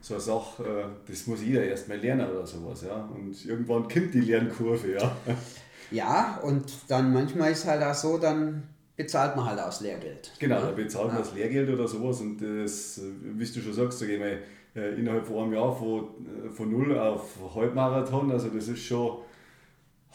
[0.00, 2.82] so eine Sache, äh, das muss jeder erst mal lernen oder sowas.
[2.86, 2.96] Ja.
[3.14, 5.16] Und irgendwann kommt die Lernkurve, ja.
[5.90, 8.64] Ja, und dann manchmal ist halt auch so, dann
[8.96, 10.32] bezahlt man halt aus Lehrgeld.
[10.40, 13.98] Genau, da bezahlt man das Lehrgeld oder sowas und das, äh, wie du schon sagst,
[14.00, 14.38] sag ich mal,
[14.74, 16.08] äh, innerhalb von einem Jahr von,
[16.52, 19.18] von null auf Halbmarathon, also das ist schon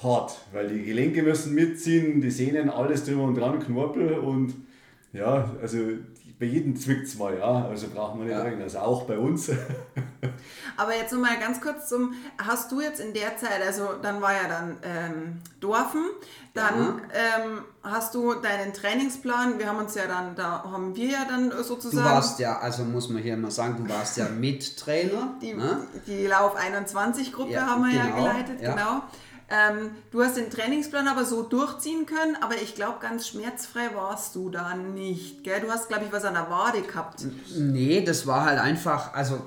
[0.03, 4.53] hart, weil die Gelenke müssen mitziehen, die Sehnen, alles drüber und dran, Knorpel und
[5.13, 5.77] ja, also
[6.39, 8.41] bei jedem zwickt es mal, ja, also braucht man nicht Ja.
[8.41, 9.51] reden, also auch bei uns.
[10.77, 14.33] Aber jetzt nochmal ganz kurz zum, hast du jetzt in der Zeit, also dann war
[14.33, 16.03] ja dann ähm, Dorfen,
[16.55, 21.25] dann ähm, hast du deinen Trainingsplan, wir haben uns ja dann, da haben wir ja
[21.29, 25.35] dann Du sozusagen warst ja, also muss man hier mal sagen, du warst ja Mittrainer.
[25.41, 25.81] die, ne?
[26.07, 28.73] die Lauf 21 Gruppe Ja, haben wir ja genau, geleitet, ja.
[28.73, 29.01] genau.
[29.51, 34.35] Ähm, du hast den Trainingsplan aber so durchziehen können, aber ich glaube, ganz schmerzfrei warst
[34.35, 35.43] du da nicht.
[35.43, 35.59] Gell?
[35.59, 37.25] Du hast, glaube ich, was an der Wade gehabt.
[37.57, 39.41] Nee, das war halt einfach, also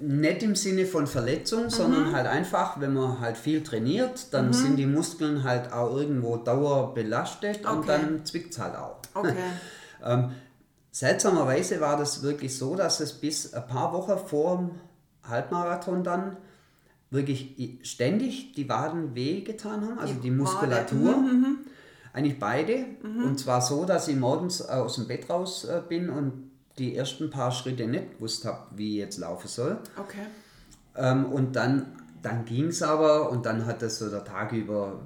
[0.00, 4.76] nicht im Sinne von Verletzung, sondern halt einfach, wenn man halt viel trainiert, dann sind
[4.76, 7.86] die Muskeln halt auch irgendwo dauerbelastet und Okay.
[7.86, 8.96] dann zwickt es halt auch.
[9.14, 9.34] Okay.
[10.04, 10.32] Ähm,
[10.90, 14.70] seltsamerweise war das wirklich so, dass es bis ein paar Wochen vor dem
[15.30, 16.36] Halbmarathon dann
[17.12, 21.16] wirklich ständig die Waden wehgetan haben, also Die die, Muskulatur.
[21.16, 21.58] mhm,
[22.14, 22.84] Eigentlich beide.
[23.02, 27.30] Und zwar so, dass ich morgens aus dem Bett raus äh, bin und die ersten
[27.30, 29.78] paar Schritte nicht gewusst habe, wie ich jetzt laufen soll.
[29.98, 30.26] Okay.
[30.96, 31.86] Ähm, und dann,
[32.22, 35.00] dann ging es aber und dann hat das so der Tag über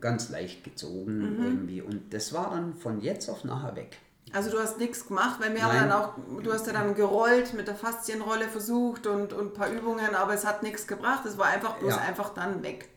[0.00, 1.44] ganz leicht gezogen Mhm.
[1.44, 1.82] irgendwie.
[1.82, 3.96] Und das war dann von jetzt auf nachher weg.
[4.32, 5.88] Also du hast nichts gemacht, weil wir haben Nein.
[5.90, 6.10] dann auch,
[6.42, 10.32] du hast ja dann gerollt, mit der Faszienrolle versucht und, und ein paar Übungen, aber
[10.34, 11.24] es hat nichts gebracht.
[11.26, 12.00] Es war einfach bloß Ja.
[12.00, 12.88] einfach dann weg.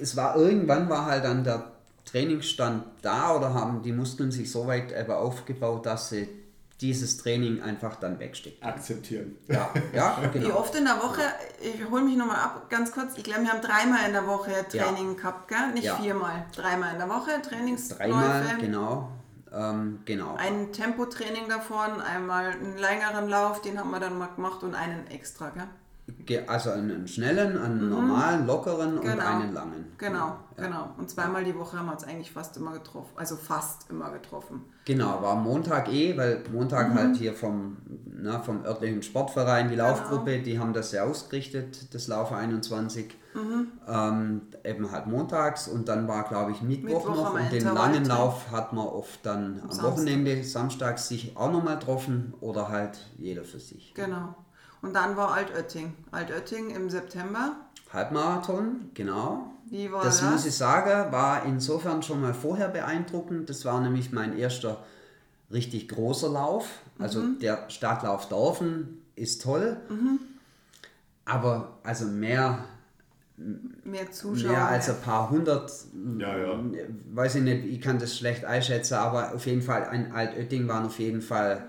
[0.00, 1.70] Es war irgendwann war halt dann der
[2.04, 6.28] Trainingsstand da oder haben die Muskeln sich so weit eben aufgebaut, dass sie
[6.80, 8.62] dieses Training einfach dann wegstecken.
[8.66, 9.36] Akzeptieren.
[9.48, 10.56] Ja, ja, Wie genau.
[10.56, 11.20] oft in der Woche,
[11.60, 14.50] ich hole mich nochmal ab, ganz kurz, ich glaube, wir haben dreimal in der Woche
[14.68, 15.72] Training gehabt, gell?
[15.74, 15.96] Nicht Ja.
[15.96, 18.02] viermal, dreimal in der Woche Trainingsläufe.
[18.02, 19.08] Dreimal, genau.
[19.54, 20.34] Ähm, genau.
[20.36, 25.06] Ein Tempotraining davon, einmal einen längeren Lauf, den haben wir dann mal gemacht und einen
[25.08, 25.64] extra, gell?
[26.26, 29.10] Ge- Also einen schnellen, einen normalen, lockeren und Mhm.
[29.10, 29.24] Genau.
[29.24, 29.92] einen langen.
[29.98, 30.88] Genau, genau.
[30.98, 34.64] Und zweimal die Woche haben wir uns eigentlich fast immer getroffen, also fast immer getroffen.
[34.84, 36.94] Genau, war Montag eh, weil Montag Mhm.
[36.94, 42.08] halt hier vom, na, vom örtlichen Sportverein, die Laufgruppe, die haben das ja ausgerichtet, das
[42.08, 43.14] Laufe 21.
[43.34, 43.72] Mhm.
[43.88, 48.04] Ähm, eben halt montags und dann war, glaube ich, Mittwoch, Mittwoch noch und den langen
[48.04, 49.84] Lauf hat man oft dann am Samstag.
[49.84, 53.94] Wochenende, samstags sich auch nochmal getroffen oder halt jeder für sich.
[53.94, 54.34] Genau.
[54.82, 55.94] Und dann war Altötting.
[56.10, 57.52] Altötting im September.
[57.92, 59.46] Halbmarathon, genau.
[59.66, 60.30] Wie war das das?
[60.30, 63.48] muss ich sagen, war insofern schon mal vorher beeindruckend.
[63.48, 64.82] Das war nämlich mein erster
[65.50, 66.66] richtig großer Lauf.
[66.98, 67.38] Also Mhm.
[67.40, 69.76] der Stadtlauf Dorfen ist toll.
[71.24, 72.64] Aber also mehr,
[73.84, 74.50] Mehr Zuschauer.
[74.52, 75.70] mehr als ein paar hundert,
[76.18, 76.60] Ja, ja.
[77.12, 80.86] weiß ich nicht, ich kann das schlecht einschätzen, aber auf jeden Fall, ein Altötting waren
[80.86, 81.64] auf jeden Fall,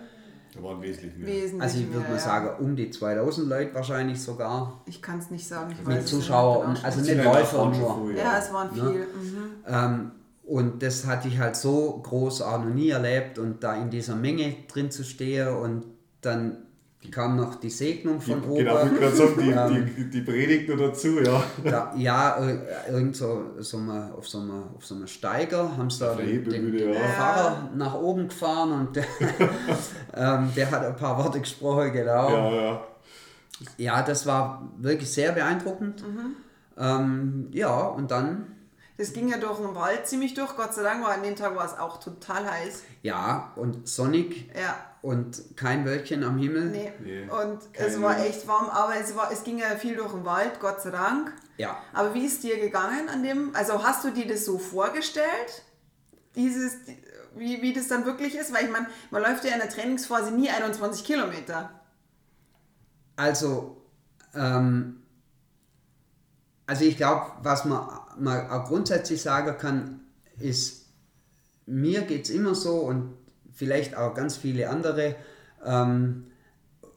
[0.55, 1.27] Da waren wesentlich mehr.
[1.27, 2.19] Wesentlich also ich würde mal ja.
[2.19, 4.81] sagen, um die 2000 Leute wahrscheinlich sogar.
[4.85, 5.71] Ich kann es nicht sagen.
[5.71, 7.95] Ich Mit Zuschauer nicht und also nicht ja Läufer nur.
[7.95, 8.91] früh, Ja, es waren Ne?
[8.91, 8.99] viel.
[9.01, 9.37] Mhm.
[9.67, 10.11] Ähm,
[10.45, 14.15] und das hatte ich halt so groß auch noch nie erlebt und da in dieser
[14.15, 15.85] Menge drin zu stehen und
[16.21, 16.57] dann
[17.11, 18.99] kam noch die Segnung Die, von genau, ich oben.
[18.99, 21.43] gerade sagen, die, die, die Predigt nur dazu, ja.
[21.63, 25.89] Da, ja, äh, irgend so, so mal, auf, so einem, auf so einem Steiger haben
[25.89, 26.99] sie da den, den, den ja.
[26.99, 29.05] Pfarrer nach oben gefahren und der,
[30.15, 32.29] ähm, der hat ein paar Worte gesprochen, genau.
[32.29, 32.81] Ja, ja.
[33.77, 36.03] Ja, das war wirklich sehr beeindruckend.
[36.77, 38.47] Ähm, ja, und dann,
[38.97, 40.55] Das ging ja durch den Wald ziemlich durch.
[40.55, 42.83] Gott sei Dank war an dem Tag war es auch total heiß.
[43.03, 46.69] ja, und sonnig Ja, und kein Wölkchen am Himmel.
[46.69, 46.93] nee.
[47.03, 50.13] Nee, Und es keine war echt warm, aber es, war, es ging ja viel durch
[50.13, 51.33] den Wald, Gott sei Dank.
[51.57, 53.53] Ja, Aber wie ist dir gegangen an dem?
[53.53, 55.63] Also hast du dir das so vorgestellt?
[56.35, 56.77] Dieses,
[57.35, 58.53] wie, wie das dann wirklich ist?
[58.53, 61.69] Weil ich meine, man läuft ja in der Trainingsphase nie 21 Kilometer.
[63.17, 63.83] Also,
[64.33, 65.03] ähm,
[66.65, 69.99] also ich glaube, was man mal auch grundsätzlich sagen kann,
[70.39, 70.85] ist,
[71.65, 73.17] mir geht es immer so und
[73.53, 75.15] vielleicht auch ganz viele andere,
[75.65, 76.27] ähm,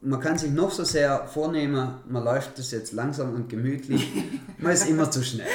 [0.02, 4.06] man kann sich noch so sehr vornehmen, man läuft das jetzt langsam und gemütlich,
[4.58, 5.46] man ist immer zu schnell.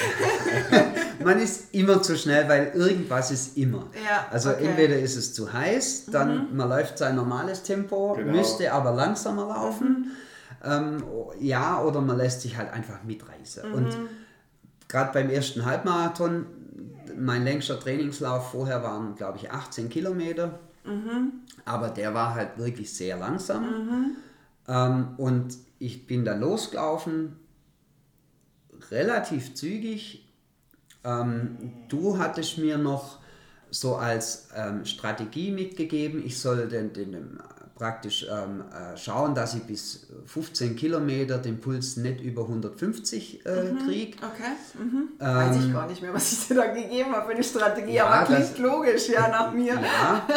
[1.24, 3.86] man ist immer zu schnell, weil irgendwas ist immer.
[4.04, 4.62] Ja, also okay.
[4.62, 4.68] Mhm.
[4.70, 8.32] entweder ist es zu heiß, dann man läuft sein normales Tempo, Genau.
[8.32, 9.88] müsste aber langsamer laufen.
[9.88, 10.10] Mhm.
[10.64, 11.02] Ähm,
[11.40, 13.68] ja, oder man lässt sich halt einfach mitreißen.
[13.68, 13.74] Mhm.
[13.74, 13.96] Und
[14.88, 16.46] gerade beim ersten Halbmarathon,
[17.16, 20.58] mein längster Trainingslauf vorher waren, glaube ich, 18 Kilometer.
[20.84, 21.32] Mhm.
[21.64, 24.16] Aber der war halt wirklich sehr langsam.
[24.68, 27.36] Ähm, und ich bin dann losgelaufen,
[28.90, 30.28] relativ zügig.
[31.04, 33.18] Ähm, du hattest mir noch
[33.70, 37.38] so als ähm, Strategie mitgegeben, ich soll den, den, den
[37.74, 43.50] praktisch ähm, äh, schauen, dass ich bis 15 Kilometer den Puls nicht über 150 äh,
[43.84, 44.18] kriege.
[44.18, 44.52] Okay.
[44.78, 45.08] Mhm.
[45.18, 48.06] Weiß ich gar nicht mehr, was ich dir da gegeben habe für eine Strategie, Ja,
[48.06, 49.74] aber das- klingt logisch, ja, nach mir.
[49.74, 50.28] Ja.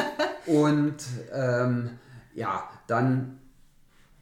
[0.48, 0.98] Und
[1.34, 1.92] ähm,
[2.34, 3.40] ja, dann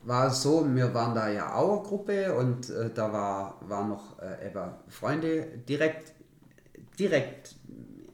[0.01, 3.88] war es so, wir waren da ja auch eine Gruppe und äh, da war, war
[3.88, 6.13] noch äh, eben Freunde direkt,
[6.99, 7.55] direkt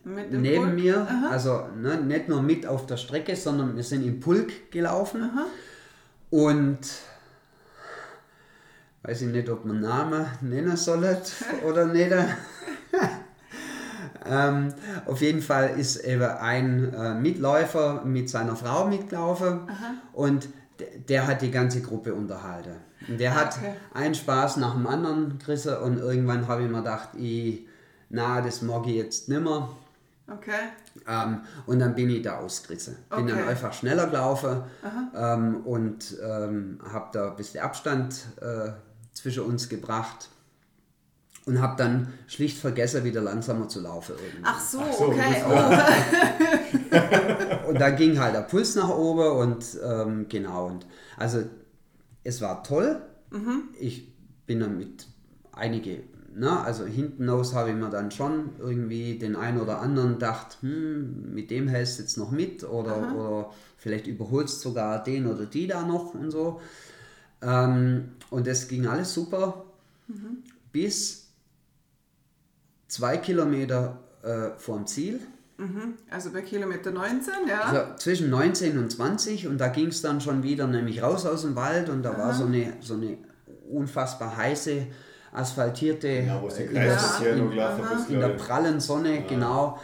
[0.03, 0.73] neben Pulk?
[0.73, 5.29] mir, also ne, nicht nur mit auf der Strecke, sondern wir sind im Pulk gelaufen
[6.29, 6.79] und
[9.03, 11.17] weiß ich nicht, ob man Namen nennen sollen
[11.67, 12.11] oder nicht.
[14.25, 14.73] Ähm,
[15.05, 19.61] auf jeden Fall ist eben ein äh, Mitläufer mit seiner Frau mitgelaufen
[20.13, 22.75] und d- der hat die ganze Gruppe unterhalten.
[23.07, 23.73] Und der hat Okay.
[23.93, 27.65] einen Spaß nach dem anderen gerissen und irgendwann habe ich mir gedacht, ich,
[28.09, 29.69] na, das mag ich jetzt nimmer.
[30.31, 30.51] Okay.
[31.07, 32.97] Ähm, und dann bin ich da ausgerissen.
[33.15, 33.49] Bin dann Okay.
[33.49, 34.61] einfach schneller gelaufen
[35.15, 38.69] ähm, und ähm, habe da ein bisschen Abstand äh,
[39.13, 40.29] zwischen uns gebracht.
[41.49, 44.13] Und habe dann schlicht vergessen, wieder langsamer zu laufen.
[44.23, 44.43] Irgendwie.
[44.43, 45.43] Ach so, Ach so, okay.
[45.49, 46.89] Oh.
[47.69, 50.67] Und da ging halt der Puls nach oben und ähm, genau.
[50.67, 50.85] Und
[51.17, 51.43] also
[52.23, 53.01] es war toll.
[53.79, 54.11] Ich
[54.47, 55.07] bin damit
[55.51, 56.01] einige,
[56.35, 60.57] na, also hinten raus habe ich mir dann schon irgendwie den einen oder anderen gedacht,
[60.61, 65.45] hm, mit dem hältst du jetzt noch mit oder, oder vielleicht überholst sogar den oder
[65.45, 66.61] die da noch und so.
[67.41, 69.65] Ähm, und es ging alles super
[70.71, 71.28] bis
[72.89, 75.21] zwei Kilometer äh, vorm Ziel.
[76.09, 77.61] Also bei Kilometer 19, ja.
[77.63, 81.41] Also zwischen 19 und 20 und da ging es dann schon wieder nämlich raus aus
[81.41, 83.17] dem Wald und da war so eine, so eine
[83.69, 84.87] unfassbar heiße,
[85.33, 86.97] asphaltierte, Ja, wo es äh, in der-
[87.35, 87.51] in-
[88.13, 89.79] in der prallen Sonne, genau.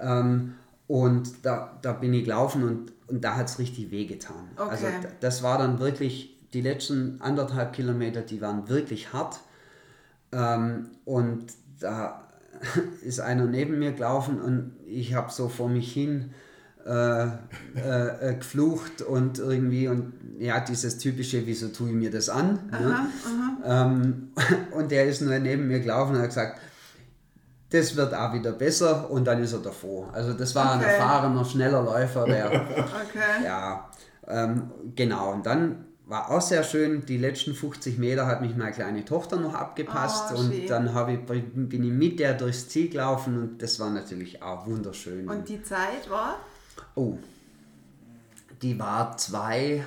[0.00, 0.54] Ähm,
[0.88, 4.50] und da, da bin ich gelaufen und, und da hat es richtig wehgetan.
[4.56, 4.94] Also Okay.
[5.02, 9.38] d- das war dann wirklich, die letzten anderthalb Kilometer, die waren wirklich hart.
[10.32, 12.26] Ähm, und da
[13.02, 16.32] ist einer neben mir gelaufen und ich habe so vor mich hin
[16.86, 17.28] äh, äh,
[17.76, 22.58] äh, geflucht und irgendwie und ja, dieses typische, wieso tue ich mir das an?
[22.70, 23.06] ne?
[23.64, 24.30] Ähm,
[24.72, 26.58] und der ist nur neben mir gelaufen und hat gesagt,
[27.70, 30.12] das wird auch wieder besser und dann ist er davor.
[30.12, 30.88] Also das war ein Okay.
[30.90, 33.44] erfahrener, schneller Läufer, der Okay.
[33.44, 33.90] ja,
[34.26, 35.32] ähm, genau.
[35.34, 39.36] Und dann war auch sehr schön, die letzten 50 Meter hat mich meine kleine Tochter
[39.36, 43.62] noch abgepasst Oh, und dann habe ich, bin ich mit der durchs Ziel gelaufen und
[43.62, 45.28] das war natürlich auch wunderschön.
[45.28, 46.40] Und die Zeit war?
[46.96, 47.16] oh,
[48.60, 49.84] die war zwei,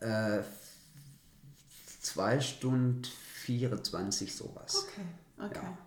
[0.00, 0.38] äh,
[2.00, 3.02] zwei Stunden
[3.44, 4.86] 24 sowas.
[4.88, 5.06] Okay,
[5.38, 5.60] okay.
[5.62, 5.78] Ja.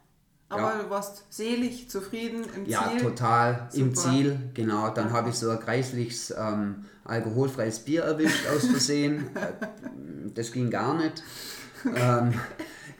[0.57, 0.83] Aber Ja.
[0.83, 3.01] du warst selig, zufrieden im Ja, Ziel.
[3.01, 4.09] total im Super.
[4.11, 4.89] Ziel, genau.
[4.89, 9.27] Dann habe ich so ein kreisliches ähm, alkoholfreies Bier erwischt aus Versehen.
[10.33, 11.23] Das ging gar nicht.
[11.95, 12.33] ähm,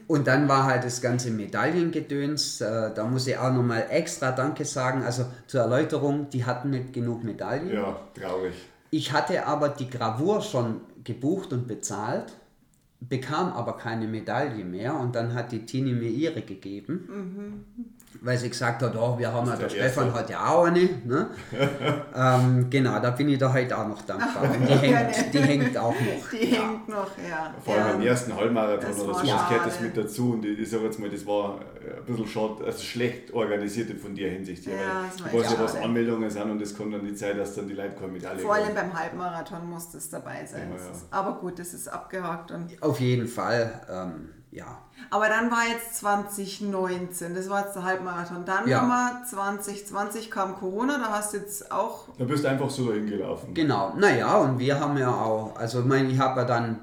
[0.07, 2.61] und dann war halt das ganze Medaillengedöns.
[2.61, 5.03] Äh, da muss ich auch nochmal extra Danke sagen.
[5.03, 7.73] Also zur Erläuterung, die hatten nicht genug Medaillen.
[7.73, 8.53] Ja, traurig.
[8.91, 12.31] Ich hatte aber die Gravur schon gebucht und bezahlt,
[13.09, 17.65] bekam aber keine Medaille mehr und dann hat die Tini mir ihre gegeben,
[18.21, 20.01] weil sie gesagt hat, oh, wir haben ja, der der Erste.
[20.01, 20.89] Stefan hat ja auch eine.
[21.06, 21.30] Ne?
[22.15, 24.43] ähm, genau, da bin ich da heute auch noch dankbar.
[24.43, 26.30] Und die hängt, die hängt auch noch.
[26.32, 27.54] Die hängt noch, ja.
[27.63, 27.93] Vor allem ja.
[27.93, 30.34] beim ersten Halbmarathon Das oder so, das gehört das mit dazu.
[30.34, 34.30] Und ich sage jetzt mal, das war ein bisschen schade, also schlecht organisiert von dir
[34.30, 34.65] Hinsicht.
[34.65, 34.73] Ja,
[35.32, 35.75] weil das ja, was.
[35.75, 38.56] Anmeldungen sind und es kann dann nicht sein, dass dann die Leute keine Medaille Vor
[38.56, 40.69] allem beim Halbmarathon muss das dabei sein.
[40.71, 40.91] Ja, ja.
[41.12, 42.51] Aber gut, das ist abgehakt.
[42.51, 44.79] Und, Auf jeden Fall, ähm, ja.
[45.11, 48.45] aber dann war jetzt 2019, das war jetzt der Halbmarathon.
[48.45, 48.81] Dann Ja.
[48.81, 52.87] haben wir 2020 kam Corona, da hast du jetzt auch Da bist du einfach so
[52.87, 53.53] dahin gelaufen.
[53.53, 56.79] Genau, naja, und wir haben ja auch, also ich meine, ich habe ja dann,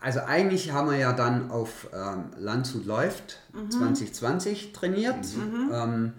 [0.00, 3.38] also eigentlich haben wir ja dann auf ähm, Landshut läuft
[3.70, 5.24] 2020 trainiert.
[5.72, 6.12] Ähm,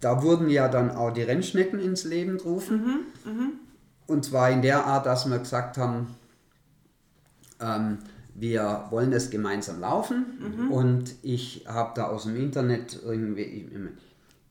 [0.00, 3.06] da wurden ja dann auch die Rennschnecken ins Leben gerufen.
[4.06, 6.14] Und zwar in der Art, dass wir gesagt haben,
[7.60, 7.98] ähm,
[8.40, 13.66] wir wollen das gemeinsam laufen und ich habe da aus dem Internet irgendwie, ich,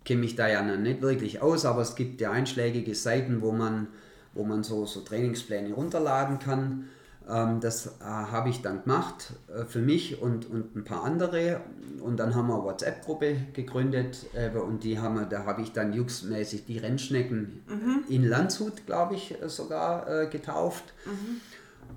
[0.10, 3.88] kenne mich da ja nicht wirklich aus, aber es gibt ja einschlägige Seiten, wo man,
[4.34, 6.86] wo man so, so Trainingspläne runterladen kann.
[7.30, 11.62] Ähm, das äh, habe ich dann gemacht äh, für mich und, und ein paar andere
[12.02, 15.74] und dann haben wir eine WhatsApp-Gruppe gegründet äh, und die haben wir, da habe ich
[15.74, 17.62] dann juxmäßig die Rennschnecken
[18.10, 20.86] in Landshut, glaube ich, äh, sogar äh, getauft.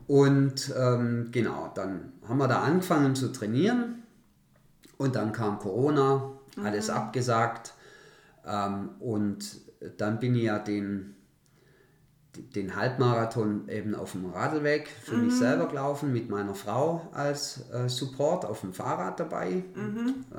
[0.06, 4.02] Und ähm, genau, dann haben wir da angefangen zu trainieren.
[4.98, 7.74] Und dann kam Corona, alles abgesagt.
[8.46, 9.60] Ähm, und
[9.96, 11.16] dann bin ich ja den,
[12.54, 17.88] den Halbmarathon eben auf dem Radlweg für mich selber gelaufen, mit meiner Frau als äh,
[17.88, 19.64] Support auf dem Fahrrad dabei,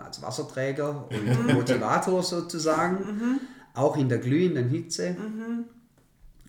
[0.03, 3.39] als Wasserträger und Motivator sozusagen,
[3.73, 5.15] auch in der glühenden Hitze.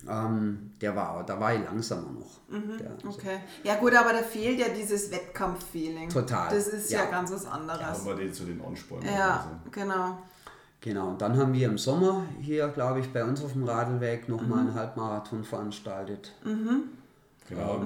[0.09, 2.39] Ähm, der war, da war ich langsamer noch.
[2.79, 3.39] Der, Okay.
[3.63, 6.09] Ja gut, aber da fehlt ja dieses Wettkampffeeling.
[6.09, 7.11] Total, Das ist ja, ja.
[7.11, 8.05] ganz was anderes.
[8.05, 9.07] wir die zu den Anspornen.
[9.07, 9.49] Ja, Also.
[9.71, 10.17] genau.
[10.81, 14.29] Genau, und dann haben wir im Sommer hier, glaube ich, bei uns auf dem Radlweg
[14.29, 16.31] nochmal einen Halbmarathon veranstaltet.
[16.43, 17.81] Genau.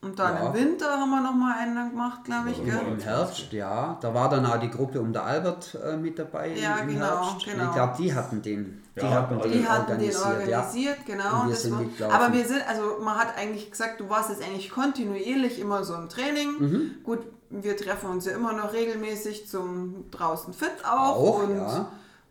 [0.00, 0.46] Und dann Ja.
[0.46, 2.58] im Winter haben wir noch mal einen dann gemacht, glaube ich.
[2.58, 2.92] Ja, Gell?
[2.92, 3.98] Im Herbst, ja.
[4.00, 7.04] Da war dann auch die Gruppe um der Albert äh, mit dabei Ja, im genau,
[7.30, 7.46] Herbst.
[7.46, 7.64] genau.
[7.64, 10.48] Ich glaube, die hatten den, die Ja, hatten den Die hatten den organisiert.
[10.48, 10.58] Ja.
[10.58, 11.40] organisiert, genau.
[11.40, 14.30] Und wir das sind war, aber wir sind, also man hat eigentlich gesagt, du warst
[14.30, 16.50] jetzt eigentlich kontinuierlich immer so im Training.
[16.60, 16.90] Mhm.
[17.02, 17.18] Gut,
[17.50, 21.16] wir treffen uns ja immer noch regelmäßig zum draußen fit auch.
[21.16, 21.88] Auch, und ja.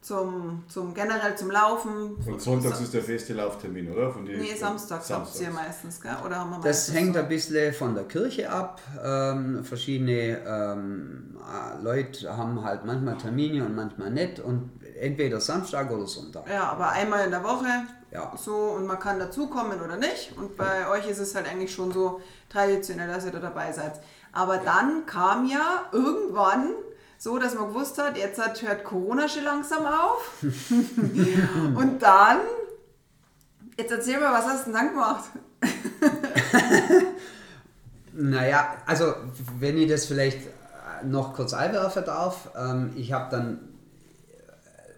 [0.07, 2.15] Zum, zum generell zum Laufen.
[2.25, 4.09] Und sonntags ist der feste Lauftermin, oder?
[4.11, 6.15] Von Nee, samstags habt ihr meistens, gell?
[6.25, 7.19] Oder haben wir Das meistens hängt so?
[7.19, 8.79] ein bisschen von der Kirche ab.
[9.03, 14.39] Ähm, verschiedene ähm, äh, Leute haben halt manchmal Termine und manchmal nicht.
[14.39, 16.49] Und entweder Samstag oder Sonntag.
[16.49, 17.67] Ja, aber einmal in der Woche.
[18.11, 18.31] Ja.
[18.37, 20.37] So, und man kann dazukommen oder nicht.
[20.37, 23.99] Und bei euch ist es halt eigentlich schon so traditionell, dass ihr da dabei seid.
[24.31, 26.69] Aber dann kam ja irgendwann
[27.17, 30.31] so, dass man gewusst hat, jetzt hört Corona schon langsam auf.
[30.41, 32.39] und dann,
[33.77, 35.25] jetzt erzähl mal, was hast du denn dann gemacht?
[38.19, 39.13] Naja, also
[39.59, 40.39] wenn ich das vielleicht
[41.03, 43.59] noch kurz einwerfen darf, ähm, ich habe dann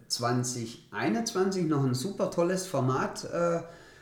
[0.07, 3.59] 2021 noch ein super tolles Format äh,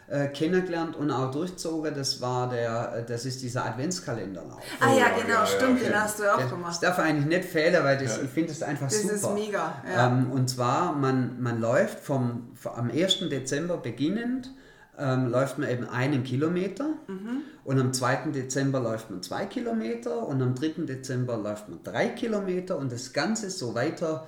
[0.09, 1.93] äh, kennengelernt und auch durchzogen.
[1.95, 4.61] Das war der, das ist dieser Adventskalenderlauf.
[4.79, 6.01] Ah ja, ja, genau, ja, ja, stimmt, den ja.
[6.03, 6.71] hast du auch Das, gemacht.
[6.71, 8.23] das darf eigentlich nicht fehlen, weil das, Ja.
[8.23, 9.13] ich finde das einfach Das super.
[9.15, 10.07] ist mega, ja.
[10.07, 13.29] Ähm, und zwar, man, man läuft vom, am 1.
[13.29, 14.51] Dezember beginnend,
[14.99, 17.41] ähm, läuft man eben einen Kilometer Mhm.
[17.65, 18.31] und am 2.
[18.31, 20.85] Dezember läuft man zwei Kilometer und am 3.
[20.85, 24.25] Dezember läuft man drei Kilometer und das Ganze so weiter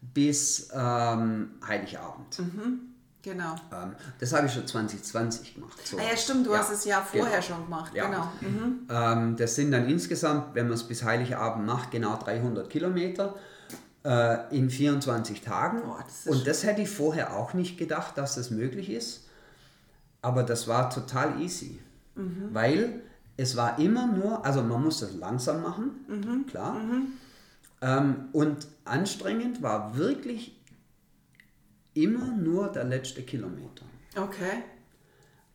[0.00, 2.40] bis ähm, Heiligabend.
[3.22, 3.54] Genau.
[3.72, 5.78] Ähm, das habe ich schon 2020 gemacht.
[5.86, 5.96] So.
[5.96, 7.42] Ah ja, stimmt, du Ja, hast es ja vorher genau.
[7.42, 7.94] schon gemacht.
[7.94, 8.06] Ja.
[8.06, 8.32] Genau.
[8.40, 8.88] Mhm.
[8.90, 13.36] Ähm, das sind dann insgesamt, wenn man es bis Heiligabend macht, genau 300 Kilometer
[14.04, 15.82] äh, in 24 Tagen.
[15.82, 19.28] Boah, das ist Und das hätte ich vorher auch nicht gedacht, dass das möglich ist.
[20.20, 21.80] Aber das war total easy.
[22.16, 22.48] Mhm.
[22.52, 23.02] Weil
[23.36, 26.46] es war immer nur, also man muss das langsam machen, Mhm.
[26.46, 26.76] klar.
[27.80, 30.60] Ähm, und anstrengend war wirklich
[31.94, 33.84] immer nur der letzte Kilometer.
[34.16, 34.62] Okay.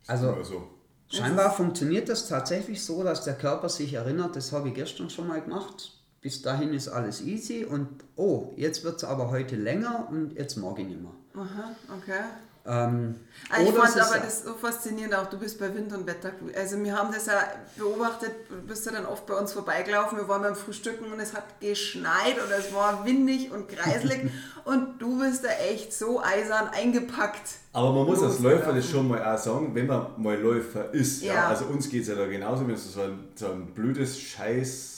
[0.06, 0.68] Also Immer so.
[1.10, 5.26] Scheinbar funktioniert das tatsächlich so, dass der Körper sich erinnert, das habe ich gestern schon
[5.26, 5.92] mal gemacht.
[6.20, 10.56] Bis dahin ist alles easy und oh, jetzt wird es aber heute länger und jetzt
[10.56, 11.14] morgen nicht mehr.
[11.34, 12.24] Aha, okay.
[12.66, 13.14] Ähm,
[13.50, 16.32] Also ich fand aber das so faszinierend auch, du bist bei Wind und Wetter.
[16.56, 17.40] Also wir haben das ja
[17.76, 21.34] beobachtet, du bist ja dann oft bei uns vorbeigelaufen, wir waren beim Frühstücken und es
[21.34, 24.30] hat geschneit und es war windig und kreislig
[24.64, 27.48] und du bist da echt so eisern eingepackt.
[27.72, 28.40] Aber man muss als.
[28.40, 31.22] Läufer das schon mal auch sagen, wenn man mal Läufer ist.
[31.22, 31.34] Ja.
[31.34, 31.48] Ja.
[31.48, 34.97] Also uns geht es ja da genauso, wenn du so ein, so ein blödes, scheiß,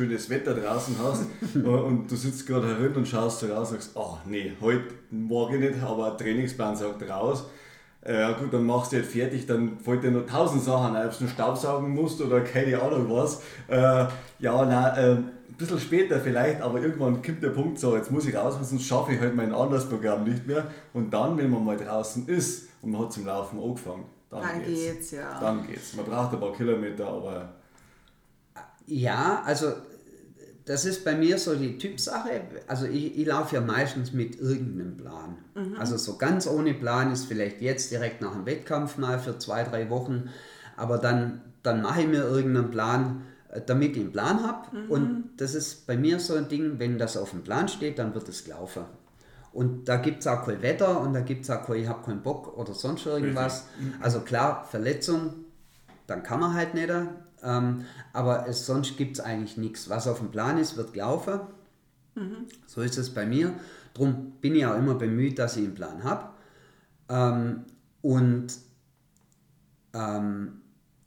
[0.00, 3.90] schönes Wetter draußen hast und du sitzt gerade herin und schaust so raus und sagst,
[3.94, 7.44] oh nee, heute morgen nicht, aber Trainingsplan sagt raus.
[8.02, 11.06] Äh, Ja gut, dann machst du halt fertig, dann fällt dir noch tausend Sachen ein,
[11.06, 13.42] ob du Staubsaugen musst oder keine Ahnung was.
[13.68, 14.06] Äh,
[14.38, 18.24] ja, nein, äh, ein bisschen später vielleicht, aber irgendwann kommt der Punkt, so jetzt muss
[18.26, 20.66] ich raus, sonst schaffe ich halt mein anderes Programm nicht mehr.
[20.94, 24.64] Und dann, wenn man mal draußen ist und man hat zum Laufen angefangen, dann, Dann
[24.64, 24.80] geht's.
[24.80, 25.38] geht's, ja.
[25.40, 25.94] Dann geht's.
[25.94, 27.52] Man braucht ein paar Kilometer, aber
[28.86, 29.66] Ja, also
[30.70, 32.42] das ist bei mir so die Typsache.
[32.68, 35.36] Also ich, ich laufe ja meistens mit irgendeinem Plan.
[35.80, 39.64] Also so ganz ohne Plan ist vielleicht jetzt direkt nach dem Wettkampf mal für zwei,
[39.64, 40.30] drei Wochen.
[40.76, 44.68] Aber dann, dann mache ich mir irgendeinen Plan, äh, damit ich einen Plan habe.
[44.88, 48.14] Und das ist bei mir so ein Ding, wenn das auf dem Plan steht, dann
[48.14, 48.84] wird es gelaufen.
[49.52, 52.04] Und da gibt es auch kein Wetter und da gibt es auch kein, ich habe
[52.06, 53.64] keinen Bock oder sonst irgendwas.
[54.00, 55.32] Also klar, Verletzung,
[56.06, 56.88] dann kann man halt nicht.
[57.42, 59.88] Ähm, aber es, sonst gibt es eigentlich nichts.
[59.88, 61.40] Was auf dem Plan ist, wird gelaufen.
[62.66, 63.54] So ist es bei mir.
[63.94, 66.28] Darum bin ich auch immer bemüht, dass ich einen Plan habe.
[67.08, 67.64] Ähm,
[68.02, 68.48] und
[69.94, 70.60] ähm,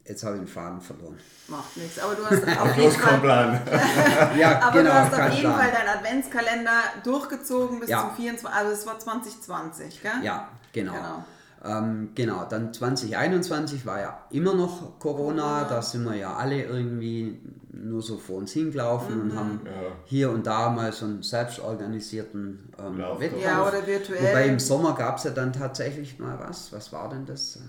[0.06, 1.18] jetzt habe ich den Faden verloren.
[1.48, 2.00] Macht nichts.
[2.00, 3.62] Aber du hast auf jeden Fall, Plan.
[4.38, 5.60] Ja, aber genau, du hast auf jeden Plan.
[5.60, 8.02] Fall deinen Adventskalender durchgezogen bis Ja.
[8.02, 8.50] zum 24.
[8.58, 10.12] Also es war 2020, gell?
[10.24, 10.94] Ja, genau.
[10.94, 11.26] Genau.
[11.66, 17.40] Ähm, genau, dann 2021 war ja immer noch Corona, da sind wir ja alle irgendwie
[17.72, 19.72] nur so vor uns hingelaufen und haben Ja.
[20.06, 23.44] hier und da mal so einen selbstorganisierten ähm, Lauf- Wettkampf.
[23.44, 24.30] Ja, oder virtuell.
[24.30, 26.72] Wobei im Sommer gab es ja dann tatsächlich mal was.
[26.74, 27.60] Was war denn das?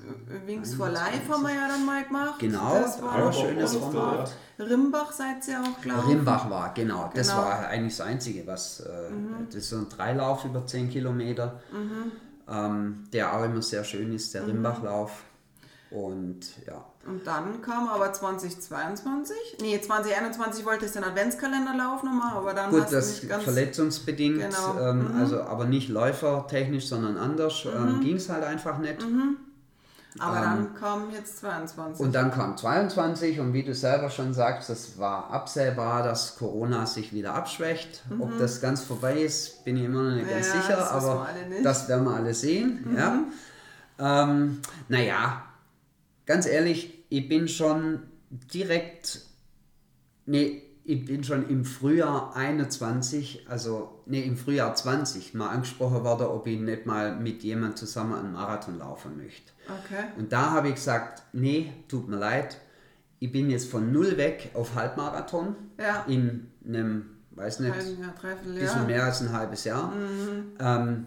[0.47, 2.39] Wings for Life haben wir ja dann mal gemacht.
[2.39, 4.33] Genau, das war auch ein schönes Format.
[4.59, 6.09] Rimbach seid ihr auch, glaube ich.
[6.17, 7.11] Rimbach war, genau.
[7.15, 7.41] Das Genau.
[7.41, 7.45] Mhm.
[7.47, 8.81] war eigentlich das Einzige, was.
[8.81, 8.87] Äh,
[9.47, 11.61] Das ist so ein Dreilauf über 10 Kilometer,
[12.49, 14.39] ähm, der auch immer sehr schön ist, Mhm.
[14.39, 15.25] der Rimbachlauf.
[15.91, 16.85] Und ja.
[17.07, 22.91] Und dann kam aber 2022, nee, 2021 wollte ich den Adventskalenderlauf nochmal, aber dann Gut,
[22.91, 23.45] das nicht ganz...
[23.45, 24.81] verletzungsbedingt, Genau.
[24.81, 27.71] ähm, also aber nicht läufertechnisch, sondern anders, Mhm.
[27.89, 28.97] ähm, ging es halt einfach nicht.
[30.19, 32.05] Aber dann kam jetzt 22.
[32.05, 36.87] Und dann kam 22 und wie du selber schon sagst, das war absehbar, dass Corona
[36.87, 38.05] sich wieder abschwächt.
[38.21, 40.55] Ob das ganz vorbei ist, bin ich immer noch nicht ganz Mhm.
[40.55, 41.29] Ja, sicher, das aber.
[41.49, 41.65] Mhm.
[41.65, 42.97] das werden wir alle sehen.
[42.97, 43.25] Ja.
[43.99, 45.43] Ähm, naja,
[46.27, 49.21] ganz ehrlich, ich bin schon direkt,
[50.27, 56.27] nee, ich bin schon im Frühjahr 21, also nee, im Frühjahr 20 mal angesprochen worden,
[56.27, 59.53] ob ich nicht mal mit jemand zusammen einen Marathon laufen möchte.
[59.67, 60.05] Okay.
[60.19, 62.59] Und da habe ich gesagt, nee, tut mir leid,
[63.19, 66.05] ich bin jetzt von null weg auf Halbmarathon Ja.
[66.07, 67.75] in einem, weiß nicht,
[68.21, 69.91] dreiviertel bisschen mehr als ein halbes Jahr.
[70.59, 71.07] Ähm,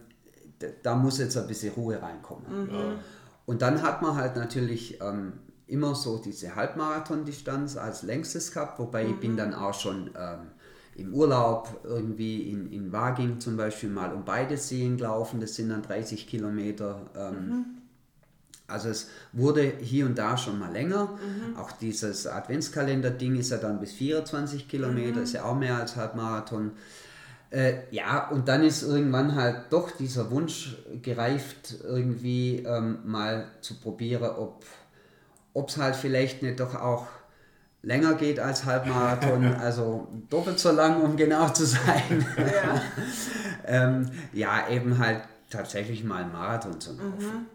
[0.59, 2.97] d- da muss jetzt ein bisschen Ruhe reinkommen.
[3.45, 5.33] Und dann hat man halt natürlich ähm,
[5.67, 10.51] immer so diese Halbmarathon-Distanz als längstes gehabt, wobei ich bin dann auch schon ähm,
[10.95, 15.69] im Urlaub irgendwie in, in Waging zum Beispiel mal um beide Seen gelaufen, das sind
[15.69, 17.09] dann 30 Kilometer.
[17.15, 17.57] Ähm,
[18.67, 21.17] Also es wurde hier und da schon mal länger.
[21.53, 26.71] Auch dieses Adventskalender-Ding ist ja dann bis 24 Kilometer, ist ja auch mehr als Halbmarathon.
[27.49, 33.75] Äh, ja, und dann ist irgendwann halt doch dieser Wunsch gereift, irgendwie ähm, mal zu
[33.75, 34.65] probieren, ob
[35.65, 37.07] es halt vielleicht nicht doch auch
[37.81, 42.25] länger geht als Halbmarathon, also doppelt so lang, um genau zu sein.
[42.37, 42.81] Ja.
[43.65, 47.47] ähm, ja, eben halt tatsächlich mal einen Marathon zu laufen.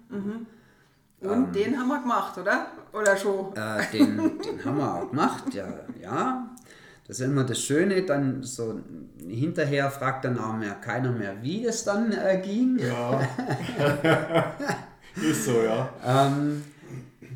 [1.20, 2.66] Und den haben wir gemacht, oder?
[2.92, 3.55] Oder schon?
[3.55, 5.68] Äh, den, den haben wir auch gemacht, ja,
[6.00, 6.48] ja.
[7.07, 8.80] Das ist immer das Schöne, dann so
[9.26, 12.78] hinterher fragt dann auch mehr keiner mehr, wie es dann äh, ging.
[12.78, 13.20] Ja.
[15.16, 15.90] ist so, ja.
[16.05, 16.64] Ähm,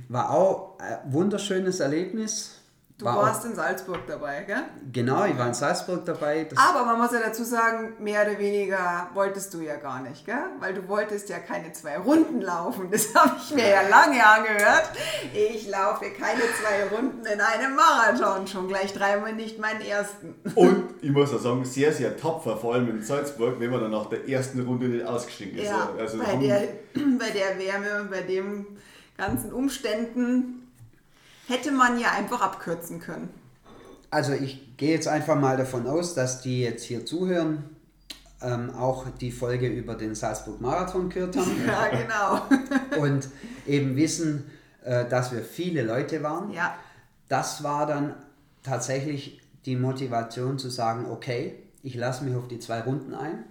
[0.08, 2.52] war auch ein wunderschönes Erlebnis.
[2.98, 4.62] Du war warst auch, in Salzburg dabei, gell?
[4.90, 6.44] genau, ich war in Salzburg dabei.
[6.44, 10.24] Das, Aber man muss ja dazu sagen, mehr oder weniger wolltest du ja gar nicht,
[10.24, 10.38] gell?
[10.60, 12.90] Weil du wolltest ja keine zwei Runden laufen.
[12.90, 14.92] Das habe ich mir ja lange angehört.
[15.34, 18.46] Ich laufe keine zwei Runden in einem Marathon.
[18.46, 20.34] Schon gleich dreimal nicht meinen ersten.
[20.54, 23.90] Und ich muss auch sagen, sehr, sehr tapfer, vor allem in Salzburg, wenn man dann
[23.90, 25.66] nach der ersten Runde nicht ausgestiegen ist.
[25.66, 26.60] Ja, also, bei, haben- der,
[27.18, 28.64] bei der Wärme und bei den
[29.16, 30.68] ganzen Umständen
[31.48, 33.28] hätte man ja einfach abkürzen können.
[34.10, 37.64] Also ich gehe jetzt einfach mal davon aus, dass die jetzt hier zuhören,
[38.42, 43.02] ähm, auch die Folge über den Salzburg Marathon gehört haben Ja, genau.
[43.02, 43.28] und
[43.66, 44.50] eben wissen,
[44.84, 46.52] äh, dass wir viele Leute waren.
[46.52, 46.76] Ja,
[47.28, 48.14] Das war dann
[48.62, 53.44] tatsächlich die Motivation zu sagen, okay, ich lasse mich auf die zwei Runden ein.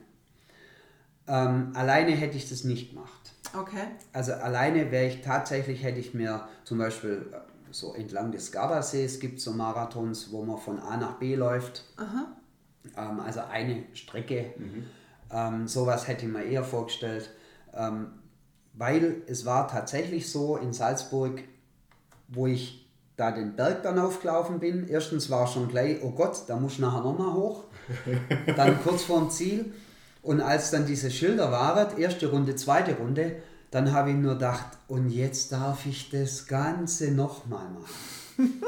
[1.27, 3.24] Ähm, alleine hätte ich das nicht gemacht.
[3.59, 3.87] Okay.
[4.13, 7.37] Also alleine wäre ich tatsächlich, hätte ich mir zum Beispiel äh,
[7.71, 11.83] so entlang des Gardasees gibt so Marathons, wo man von A nach B läuft.
[12.97, 14.53] Ähm, also eine Strecke.
[15.31, 17.31] Ähm, sowas hätte ich mir eher vorgestellt.
[17.73, 18.07] Ähm,
[18.73, 21.41] weil es war tatsächlich so in Salzburg,
[22.27, 22.85] wo ich
[23.17, 24.87] da den Berg dann aufgelaufen bin.
[24.87, 27.63] Erstens war schon gleich, oh Gott, da muss ich nachher nochmal hoch.
[28.55, 29.73] dann kurz vorm Ziel.
[30.25, 34.65] Und als dann diese Schilder waren, erste Runde, zweite Runde, dann habe ich nur gedacht,
[34.87, 38.33] und jetzt darf ich das Ganze nochmal machen.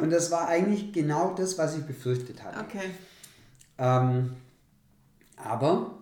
[0.00, 2.60] und das war eigentlich genau das, was ich befürchtet hatte.
[2.60, 2.90] Okay.
[3.76, 4.36] Ähm,
[5.34, 5.98] aber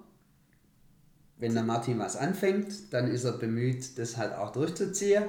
[1.38, 5.24] wenn der Martin was anfängt, dann ist er bemüht, das halt auch durchzuziehen.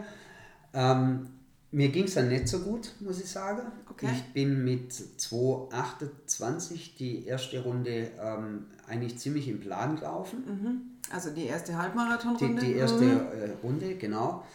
[0.74, 1.30] Ähm,
[1.72, 3.62] mir ging es dann nicht so gut, muss ich sagen.
[3.90, 4.10] Okay.
[4.12, 11.00] Ich bin mit 2,28 die erste Runde ähm, eigentlich ziemlich im Plan gelaufen.
[11.12, 12.62] Also die erste Die, Halbmarathonrunde.
[12.62, 13.12] die erste Mhm.
[13.12, 14.46] äh, Runde, genau.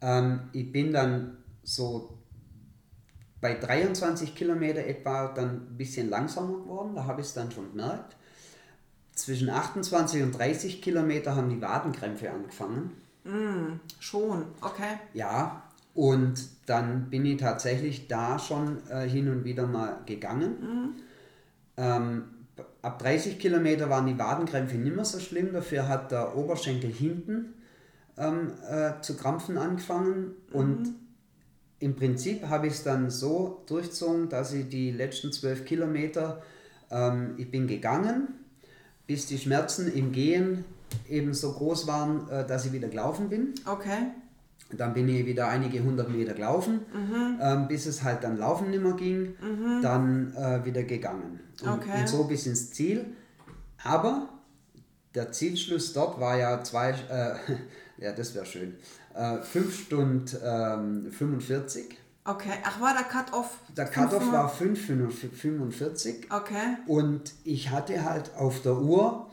[0.00, 2.16] Ähm, ich bin dann so
[3.40, 7.70] bei 23 Kilometer etwa dann ein bisschen langsamer geworden, da habe ich es dann schon
[7.70, 8.16] gemerkt.
[9.14, 12.92] Zwischen 28 und 30 Kilometer haben die Wadenkrämpfe angefangen.
[13.98, 14.98] Schon, okay.
[15.12, 15.62] Ja,
[15.94, 16.34] und
[16.66, 20.94] dann bin ich tatsächlich da schon äh, hin und wieder mal gegangen.
[21.76, 22.24] Ähm,
[22.88, 27.52] ab 30 Kilometer waren die Wadenkrämpfe nicht mehr so schlimm, dafür hat der Oberschenkel hinten
[28.16, 30.94] ähm, äh, zu krampfen angefangen und
[31.80, 36.42] im Prinzip habe ich es dann so durchgezogen, dass ich die letzten 12 Kilometer,
[36.90, 38.28] ähm, ich bin gegangen,
[39.06, 40.64] bis die Schmerzen im Gehen
[41.10, 43.54] eben so groß waren, äh, dass ich wieder gelaufen bin.
[43.66, 44.12] Okay.
[44.70, 46.80] Dann bin ich wieder einige hundert Meter gelaufen,
[47.40, 49.34] ähm, bis es halt dann laufen nicht mehr ging,
[49.82, 51.40] dann äh, wieder gegangen.
[51.62, 52.00] Und, Okay.
[52.00, 53.06] und so bis ins Ziel.
[53.82, 54.28] Aber
[55.14, 57.34] der Zielschluss dort war ja zwei, äh,
[58.04, 58.74] ja das wäre schön,
[59.14, 61.96] äh, 5 Stunden ähm, 45.
[62.24, 62.50] Okay.
[62.62, 63.56] Ach, war der Cut-Off?
[63.74, 66.76] Der Cut-Off war 5,45 Okay.
[66.86, 69.30] und ich hatte halt auf der Uhr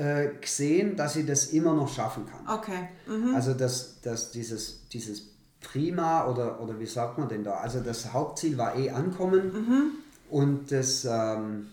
[0.00, 2.58] äh, gesehen, dass ich das immer noch schaffen kann.
[2.58, 2.88] Okay.
[3.06, 3.34] Mhm.
[3.34, 5.22] Also das, das, dieses, dieses
[5.60, 7.54] Prima oder, oder wie sagt man denn da?
[7.54, 9.82] Also das Hauptziel war eh ankommen Mhm.
[10.30, 11.66] und das, ähm,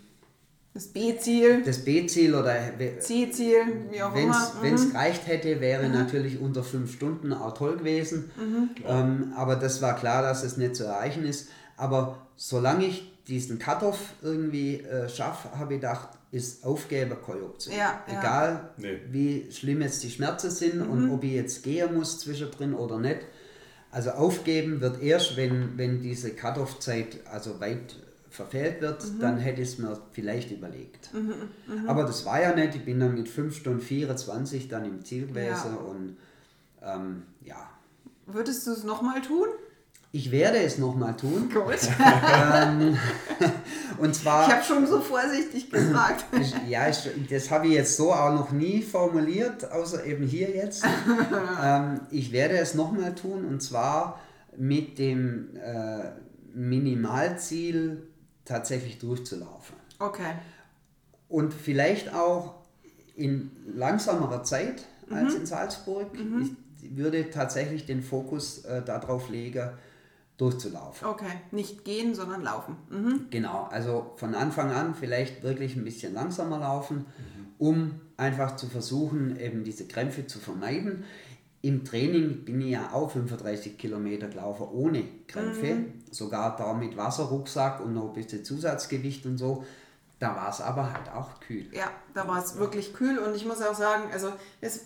[0.74, 2.54] Das B-Ziel, das B-Ziel oder
[3.00, 4.52] C-Ziel, wie auch wenn immer.
[4.76, 4.92] es Mhm.
[4.92, 8.30] gereicht hätte, wäre natürlich unter fünf Stunden auch toll gewesen.
[8.38, 8.70] Mhm.
[8.86, 11.48] Ähm, aber das war klar, dass es nicht zu erreichen ist.
[11.78, 17.76] Aber solange ich diesen Cut-Off irgendwie äh, schaffe, habe ich gedacht, ist Option.
[17.76, 18.20] Ja, ja.
[18.20, 19.00] Egal, Nee.
[19.12, 23.20] wie schlimm jetzt die Schmerzen sind und ob ich jetzt gehen muss zwischendrin oder nicht.
[23.92, 27.96] Also aufgeben wird erst, wenn, wenn diese Cut-Off-Zeit also weit
[28.30, 31.10] verfehlt wird, dann hätte ich es mir vielleicht überlegt.
[31.88, 32.76] Aber das war ja nicht.
[32.76, 35.76] Ich bin dann mit 5 Stunden 24 dann im Ziel gewesen Ja.
[35.78, 36.18] und
[36.84, 37.70] ähm, ja.
[38.28, 39.48] Würdest du es nochmal tun?
[40.18, 41.48] Ich werde es nochmal tun.
[41.54, 41.78] Gut.
[44.00, 44.48] Und zwar.
[44.48, 46.26] Ich habe schon so vorsichtig gefragt.
[46.68, 46.98] Ja, ich,
[47.30, 50.84] das habe ich jetzt so auch noch nie formuliert, außer eben hier jetzt.
[51.64, 54.20] ähm, ich werde es nochmal tun und zwar
[54.58, 56.10] mit dem äh,
[56.54, 58.08] Minimalziel
[58.44, 59.76] tatsächlich durchzulaufen.
[60.00, 60.34] Okay.
[61.30, 62.56] Und vielleicht auch
[63.16, 65.42] in langsamerer Zeit als Mhm.
[65.42, 66.08] in Salzburg.
[66.82, 69.70] Ich würde tatsächlich den Fokus äh, darauf legen,
[70.38, 71.08] durchzulaufen.
[71.08, 71.42] Okay.
[71.52, 72.78] Nicht gehen, sondern laufen.
[72.90, 73.26] Mhm.
[73.30, 77.06] Genau, also von Anfang an vielleicht wirklich ein bisschen langsamer laufen,
[77.58, 81.04] um einfach zu versuchen, eben diese Krämpfe zu vermeiden.
[81.64, 87.80] Im Training bin ich ja auch 35 Kilometer gelaufen ohne Krämpfe, sogar da mit Wasserrucksack
[87.82, 89.66] und noch ein bisschen Zusatzgewicht und so.
[90.20, 91.68] Da war es aber halt auch kühl.
[91.74, 94.32] Ja, da war es wirklich kühl und ich muss auch sagen, also
[94.62, 94.86] es,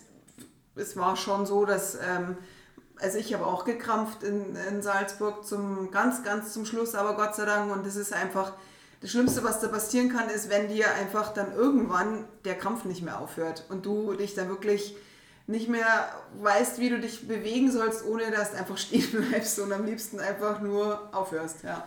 [0.74, 2.36] es war schon so, dass, ähm,
[3.02, 7.34] also ich habe auch gekrampft in, in Salzburg zum ganz, ganz zum Schluss, aber Gott
[7.34, 8.52] sei Dank und das ist einfach,
[9.00, 13.02] das Schlimmste, was da passieren kann, ist, wenn dir einfach dann irgendwann der Krampf nicht
[13.02, 14.94] mehr aufhört und du dich dann wirklich
[15.48, 15.84] nicht mehr
[16.40, 20.20] weißt, wie du dich bewegen sollst, ohne dass du einfach stehen bleibst und am liebsten
[20.20, 21.82] einfach nur aufhörst, ja.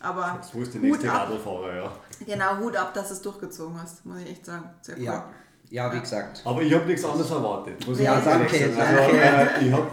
[0.00, 1.92] Aber Das wusste der Hut nächste ab, Radlfahrer, ja.
[2.26, 4.68] genau, Hut ab, dass du es durchgezogen hast, muss ich echt sagen.
[4.82, 5.02] Sehr cool.
[5.04, 5.24] Ja,
[5.70, 6.42] ja wie gesagt.
[6.44, 7.86] Aber ich habe nichts anderes erwartet.
[7.86, 8.96] Muss ich Ja, ehrlich danke, sagen.
[8.96, 9.60] Also, danke.
[9.60, 9.90] äh, ich habe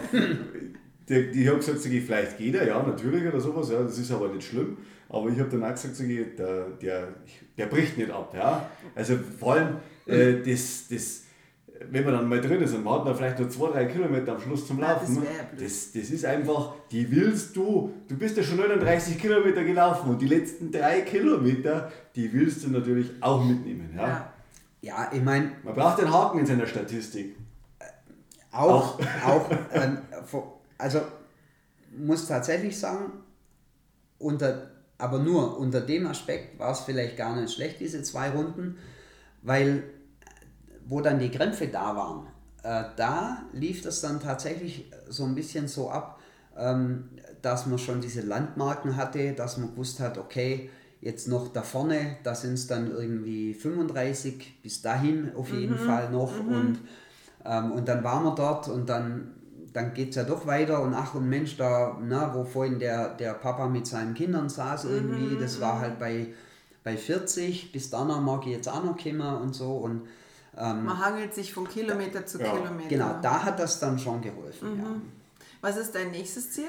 [1.12, 4.12] ich hab gesagt, sag ich, vielleicht geht er, ja, natürlich oder sowas, ja, das ist
[4.12, 4.78] aber nicht schlimm.
[5.10, 7.08] Aber ich habe dann auch gesagt, sag ich, der, der,
[7.58, 8.34] der bricht nicht ab.
[8.36, 8.70] Ja.
[8.96, 11.24] Also vor allem, äh, das, das,
[11.90, 14.34] wenn man dann mal drin ist und man hat dann vielleicht nur zwei, drei Kilometer
[14.36, 15.66] am Schluss zum Ja, Laufen, das wär blöd.
[15.66, 20.22] das, das ist einfach, die willst du, du bist ja schon 39 Kilometer gelaufen und
[20.22, 23.90] die letzten drei Kilometer, die willst du natürlich auch mitnehmen.
[23.96, 24.08] Ja.
[24.08, 24.34] Ja.
[24.84, 27.36] Ja, ich meine, Man braucht den Haken in seiner Statistik.
[28.52, 31.02] Auch, auch ähm, vor- also
[31.96, 33.12] muss tatsächlich sagen,
[34.20, 38.78] unter, aber nur unter dem Aspekt war es vielleicht gar nicht schlecht, diese zwei Runden,
[39.42, 39.84] weil
[40.88, 42.28] wo dann die Krämpfe da waren,
[42.64, 46.20] äh, da lief das dann tatsächlich so ein bisschen so ab,
[46.58, 47.10] ähm,
[47.42, 50.70] dass man schon diese Landmarken hatte, dass man gewusst hat, okay,
[51.00, 56.12] jetzt noch da vorne, da sind es dann irgendwie 35, bis dahin auf jeden Fall
[56.12, 56.80] noch und
[57.46, 59.34] ähm, und dann waren wir dort und dann,
[59.74, 63.10] dann geht es ja doch weiter und ach und Mensch, da, na, wo vorhin der,
[63.16, 66.28] der Papa mit seinen Kindern saß irgendwie, das war halt bei,
[66.84, 70.08] bei 40, bis dann mag ich jetzt auch noch kommen und so und
[70.56, 72.52] Man hangelt sich von Kilometer zu Ja.
[72.52, 72.90] Kilometer.
[72.90, 75.02] genau, da hat das dann schon geholfen, ja.
[75.62, 76.66] Was ist dein nächstes Ziel?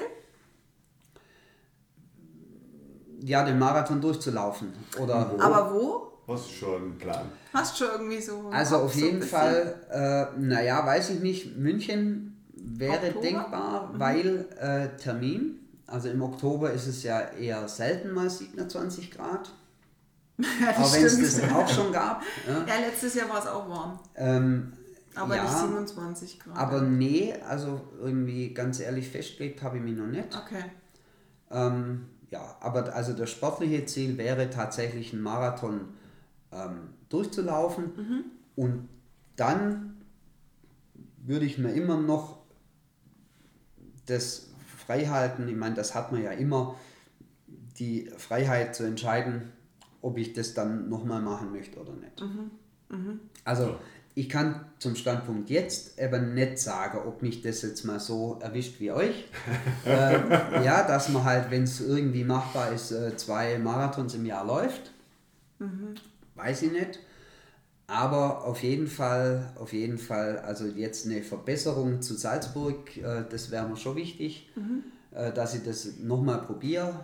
[3.21, 5.33] Ja, den Marathon durchzulaufen oder...
[5.39, 6.13] Aber wo?
[6.27, 7.25] Hast du schon einen Plan?
[7.53, 8.49] Hast du schon irgendwie so.
[8.51, 9.21] Also auf so jeden?
[9.21, 12.32] Fall, äh, naja, weiß ich nicht, München
[12.79, 13.21] wäre Oktober?
[13.21, 19.51] denkbar, weil äh, Termin, also im Oktober ist es ja eher selten mal 27 Grad,
[20.37, 22.23] ja, auch wenn es das auch schon gab.
[22.47, 22.65] Ja.
[22.67, 23.99] Ja, letztes Jahr war es auch warm.
[24.15, 24.73] Ähm,
[25.15, 26.57] Aber ja, nicht 27 Grad.
[26.57, 30.35] aber nee, also irgendwie ganz ehrlich festgelegt habe ich mich noch nicht.
[30.35, 30.63] Okay.
[31.51, 35.81] Ähm, ja, aber also das sportliche Ziel wäre tatsächlich einen Marathon
[36.51, 38.89] ähm, durchzulaufen und
[39.35, 40.01] dann
[41.25, 42.42] würde ich mir immer noch
[44.05, 44.49] das
[44.85, 46.75] Freihalten, ich meine, das hat man ja immer,
[47.79, 49.51] die Freiheit zu entscheiden,
[50.01, 52.21] ob ich das dann nochmal machen möchte oder nicht.
[53.43, 53.77] Also
[54.15, 58.79] ich kann zum Standpunkt jetzt eben nicht sagen, ob mich das jetzt mal so erwischt
[58.79, 59.25] wie euch.
[59.85, 60.29] ähm,
[60.63, 64.91] ja, dass man halt, wenn es irgendwie machbar ist, äh, zwei Marathons im Jahr läuft.
[66.35, 66.99] Weiß ich nicht.
[67.87, 73.51] Aber auf jeden Fall, auf jeden Fall, also jetzt eine Verbesserung zu Salzburg, äh, das
[73.51, 74.49] wäre mir schon wichtig,
[75.11, 77.01] äh, dass ich das nochmal probiere.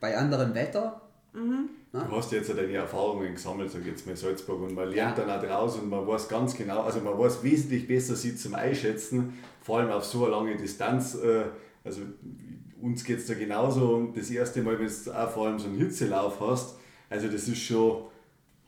[0.00, 1.00] Bei anderem Wetter.
[1.32, 4.88] Du hast jetzt ja deine Erfahrungen gesammelt, sag ich jetzt mal in Salzburg, und man
[4.88, 5.24] lernt Ja.
[5.24, 8.54] dann auch draus und man weiß ganz genau, also man weiß wesentlich besser, sie zum
[8.54, 11.14] Einschätzen, vor allem auf so eine lange Distanz.
[11.16, 11.44] äh,
[11.84, 12.02] Also
[12.80, 15.66] uns geht es da genauso und das erste Mal, wenn du auch vor allem so
[15.66, 16.76] einen Hitzelauf hast,
[17.10, 18.04] also das ist schon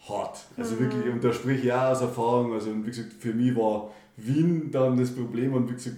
[0.09, 0.39] hart.
[0.57, 3.55] Also wirklich, und da spreche ich auch aus Erfahrung, also und wie gesagt, für mich
[3.57, 5.97] war Wien dann das Problem und wie gesagt,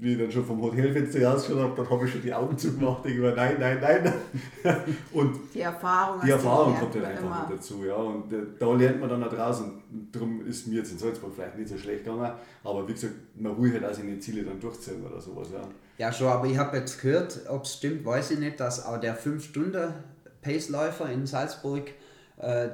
[0.00, 3.04] wie ich dann schon vom Hotelfenster rausgeschaut habe, dann habe ich schon die Augen zugemacht.
[3.06, 4.14] Ich war nein, nein, nein.
[5.12, 7.46] Und die Erfahrung, die Erfahrung kommt dann einfach immer.
[7.48, 7.84] mit dazu.
[7.84, 7.96] Ja.
[7.96, 9.72] Und äh, da lernt man dann auch draußen.
[10.12, 12.30] Darum ist mir jetzt in Salzburg vielleicht nicht so schlecht gegangen.
[12.62, 15.48] Aber wie gesagt, man will halt auch seine Ziele dann durchziehen oder sowas.
[15.52, 15.62] Ja,
[15.98, 19.00] ja schon, aber ich habe jetzt gehört, ob es stimmt, weiß ich nicht, dass auch
[19.00, 21.90] der 5-Stunden-Paceläufer in Salzburg
[22.36, 22.68] äh,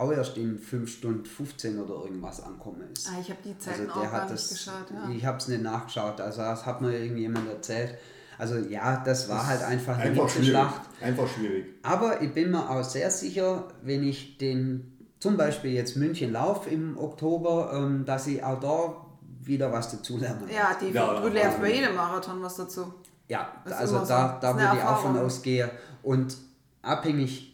[0.00, 3.08] auch erst in 5 Stunden 15 oder irgendwas ankommen ist.
[3.08, 4.90] Ah, ich habe die Zeiten also auch gar nicht das, geschaut.
[4.90, 5.10] Ja.
[5.14, 7.98] Ich habe es nicht nachgeschaut, also das hat mir irgendjemand erzählt.
[8.38, 10.80] Also ja, das war das halt einfach eine einfach Schlacht.
[11.02, 11.66] Einfach schwierig.
[11.82, 16.70] Aber ich bin mir auch sehr sicher, wenn ich den zum Beispiel jetzt München laufe
[16.70, 19.06] im Oktober, ähm, dass ich auch da
[19.42, 20.50] wieder was dazu lerne.
[20.50, 22.94] Ja, die, ja, du lernst bei jedem Marathon was dazu.
[23.28, 25.68] Ja, also da, da würde ich auch von ausgehen.
[26.02, 26.36] Und
[26.80, 27.49] abhängig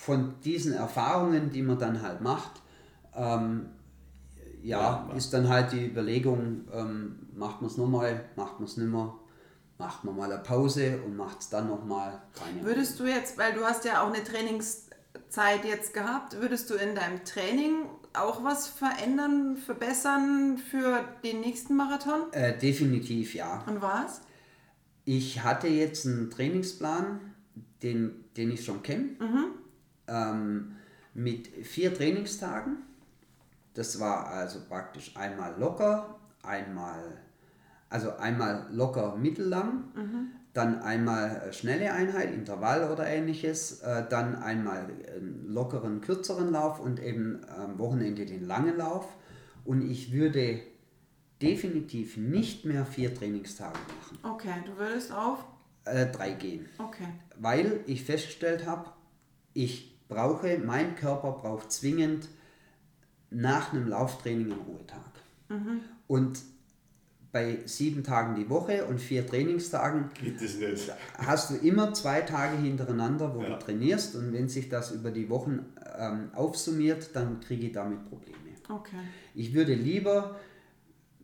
[0.00, 2.62] von diesen Erfahrungen, die man dann halt macht,
[3.14, 3.66] ähm,
[4.62, 8.78] ja, ja, ist dann halt die Überlegung, ähm, macht man es nochmal, macht man es
[8.78, 9.12] nicht mehr,
[9.76, 12.18] macht man mal eine Pause und macht es dann nochmal.
[12.62, 16.94] Würdest du jetzt, weil du hast ja auch eine Trainingszeit jetzt gehabt, würdest du in
[16.94, 17.84] deinem Training
[18.14, 22.32] auch was verändern, verbessern für den nächsten Marathon?
[22.32, 23.64] Äh, definitiv ja.
[23.66, 24.22] Und was?
[25.04, 27.20] Ich hatte jetzt einen Trainingsplan,
[27.82, 29.10] den, den ich schon kenne.
[29.18, 29.60] Mhm
[30.10, 30.76] ähm,
[31.14, 32.78] mit vier Trainingstagen.
[33.74, 37.18] Das war also praktisch einmal locker, einmal,
[37.88, 40.26] also einmal locker mittellang, mhm.
[40.52, 47.00] dann einmal schnelle Einheit, Intervall oder ähnliches, äh, dann einmal einen lockeren, kürzeren Lauf und
[47.00, 49.06] eben am Wochenende den langen Lauf.
[49.64, 50.62] Und ich würde
[51.40, 54.18] definitiv nicht mehr vier Trainingstage machen.
[54.22, 55.44] Okay, du würdest auf?
[55.84, 56.68] Äh, drei gehen.
[56.78, 57.06] Okay.
[57.38, 58.90] Weil ich festgestellt habe,
[59.54, 62.28] ich brauche, mein Körper braucht zwingend
[63.30, 65.12] nach einem Lauftraining einen Ruhetag.
[65.48, 65.80] Mhm.
[66.06, 66.40] Und
[67.32, 70.10] bei sieben Tagen die Woche und vier Trainingstagen
[71.16, 73.50] hast du immer zwei Tage hintereinander, wo ja.
[73.50, 75.64] du trainierst und wenn sich das über die Wochen
[75.96, 78.36] ähm, aufsummiert, dann kriege ich damit Probleme.
[78.68, 78.96] Okay.
[79.34, 80.36] Ich würde lieber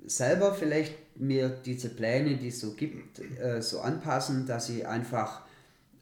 [0.05, 5.43] selber vielleicht mir diese Pläne, die es so gibt, äh, so anpassen, dass ich einfach,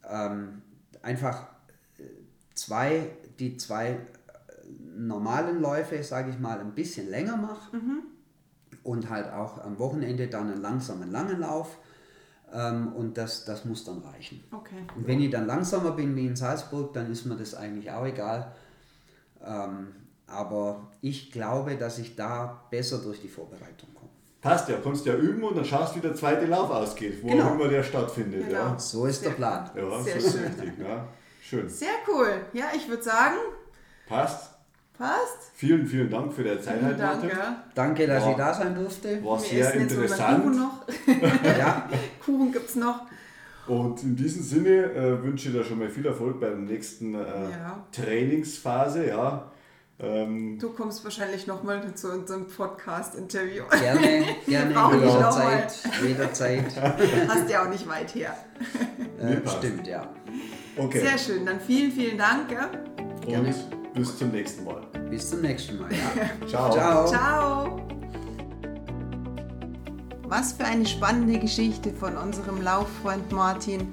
[0.08, 0.62] ähm,
[1.02, 1.46] einfach
[2.64, 3.98] zwei, die zwei äh,
[4.96, 8.02] normalen Läufe, sage ich mal, ein bisschen länger mache mhm.
[8.82, 11.78] und halt auch am Wochenende dann einen langsamen langen Lauf.
[12.52, 14.44] Ähm, und das, das muss dann reichen.
[14.52, 14.86] Okay.
[14.96, 18.06] Und wenn ich dann langsamer bin wie in Salzburg, dann ist mir das eigentlich auch
[18.06, 18.54] egal.
[19.44, 19.88] Ähm,
[20.26, 24.10] aber ich glaube, dass ich da besser durch die Vorbereitung komme.
[24.40, 27.48] Passt ja, kannst ja üben und dann schaust, wie der zweite Lauf ausgeht, wo genau.
[27.48, 28.46] auch immer der stattfindet.
[28.46, 28.58] Genau.
[28.58, 28.78] Ja.
[28.78, 29.70] So ist Sehr der Plan.
[29.74, 30.44] Ja, Sehr so schön.
[30.44, 31.08] Richtig, ja.
[31.48, 31.68] Schön.
[31.68, 32.40] Sehr cool.
[32.54, 33.36] Ja, ich würde sagen.
[34.08, 34.54] Passt.
[34.96, 35.50] Passt.
[35.54, 36.96] Vielen, vielen Dank für die Zeit heute.
[36.96, 37.64] Dank, ja.
[37.74, 39.22] Danke, dass war, ich da sein durfte.
[39.22, 40.44] War Wir sehr interessant.
[40.44, 40.86] Kuchen noch.
[41.58, 41.90] ja.
[42.24, 43.02] Kuchen gibt es noch.
[43.66, 47.14] Und in diesem Sinne äh, wünsche ich dir schon mal viel Erfolg bei der nächsten
[47.14, 47.84] äh, ja.
[47.92, 49.08] Trainingsphase.
[49.08, 49.50] Ja.
[50.00, 53.62] Ähm, du kommst wahrscheinlich nochmal zu unserem Podcast-Interview.
[53.70, 56.64] Gerne, gerne, jederzeit, jederzeit.
[57.28, 58.36] Hast ja auch nicht weit her.
[59.20, 60.08] Äh, stimmt, ja.
[60.76, 61.00] Okay.
[61.00, 62.50] Sehr schön, dann vielen, vielen Dank.
[62.50, 62.70] Ja?
[63.24, 63.54] Gerne.
[63.94, 64.82] bis zum nächsten Mal.
[65.08, 66.46] Bis zum nächsten Mal, ja.
[66.48, 66.72] Ciao.
[66.72, 67.06] Ciao.
[67.06, 67.88] Ciao.
[70.24, 73.92] Was für eine spannende Geschichte von unserem Lauffreund Martin.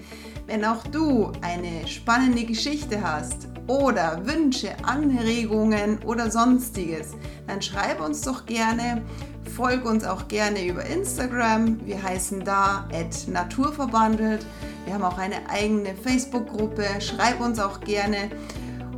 [0.51, 7.13] Wenn auch du eine spannende Geschichte hast oder Wünsche, Anregungen oder sonstiges,
[7.47, 9.01] dann schreib uns doch gerne.
[9.55, 11.79] Folge uns auch gerne über Instagram.
[11.85, 12.85] Wir heißen da
[13.27, 14.45] naturverbandelt.
[14.83, 16.85] Wir haben auch eine eigene Facebook-Gruppe.
[16.99, 18.29] Schreib uns auch gerne